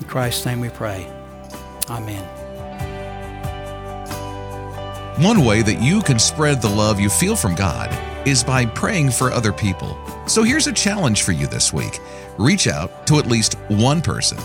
In 0.00 0.06
Christ's 0.06 0.46
name 0.46 0.60
we 0.60 0.70
pray. 0.70 1.06
Amen. 1.90 2.24
One 5.22 5.44
way 5.44 5.60
that 5.60 5.82
you 5.82 6.00
can 6.00 6.18
spread 6.18 6.62
the 6.62 6.70
love 6.70 6.98
you 6.98 7.10
feel 7.10 7.36
from 7.36 7.54
God 7.54 7.90
is 8.26 8.42
by 8.42 8.64
praying 8.64 9.10
for 9.10 9.30
other 9.30 9.52
people. 9.52 9.94
So 10.26 10.44
here's 10.44 10.66
a 10.66 10.72
challenge 10.72 11.24
for 11.24 11.32
you 11.32 11.46
this 11.46 11.74
week 11.74 12.00
reach 12.38 12.66
out 12.66 13.06
to 13.08 13.18
at 13.18 13.26
least 13.26 13.58
one 13.68 14.00
person 14.00 14.38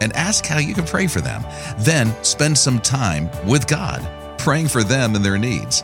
and 0.00 0.10
ask 0.16 0.46
how 0.46 0.58
you 0.58 0.72
can 0.72 0.86
pray 0.86 1.06
for 1.06 1.20
them. 1.20 1.44
Then 1.80 2.14
spend 2.24 2.56
some 2.56 2.80
time 2.80 3.28
with 3.46 3.66
God, 3.66 4.00
praying 4.38 4.68
for 4.68 4.82
them 4.82 5.14
and 5.14 5.22
their 5.22 5.36
needs. 5.36 5.82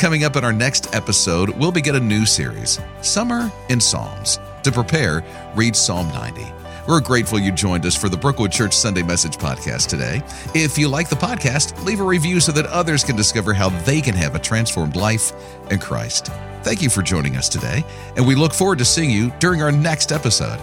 Coming 0.00 0.24
up 0.24 0.36
in 0.36 0.44
our 0.44 0.52
next 0.54 0.94
episode, 0.94 1.50
we'll 1.50 1.70
begin 1.70 1.94
a 1.94 2.00
new 2.00 2.24
series, 2.24 2.80
Summer 3.02 3.52
in 3.68 3.78
Psalms. 3.78 4.38
To 4.62 4.72
prepare, 4.72 5.22
read 5.54 5.76
Psalm 5.76 6.08
90. 6.08 6.46
We're 6.88 7.02
grateful 7.02 7.38
you 7.38 7.52
joined 7.52 7.84
us 7.84 7.96
for 7.96 8.08
the 8.08 8.16
Brookwood 8.16 8.50
Church 8.50 8.74
Sunday 8.74 9.02
Message 9.02 9.36
podcast 9.36 9.88
today. 9.88 10.22
If 10.54 10.78
you 10.78 10.88
like 10.88 11.10
the 11.10 11.16
podcast, 11.16 11.84
leave 11.84 12.00
a 12.00 12.02
review 12.02 12.40
so 12.40 12.50
that 12.52 12.64
others 12.64 13.04
can 13.04 13.14
discover 13.14 13.52
how 13.52 13.68
they 13.84 14.00
can 14.00 14.14
have 14.14 14.34
a 14.34 14.38
transformed 14.38 14.96
life 14.96 15.32
in 15.70 15.78
Christ. 15.78 16.28
Thank 16.62 16.80
you 16.80 16.88
for 16.88 17.02
joining 17.02 17.36
us 17.36 17.50
today, 17.50 17.84
and 18.16 18.26
we 18.26 18.34
look 18.34 18.54
forward 18.54 18.78
to 18.78 18.86
seeing 18.86 19.10
you 19.10 19.30
during 19.38 19.60
our 19.60 19.70
next 19.70 20.12
episode. 20.12 20.58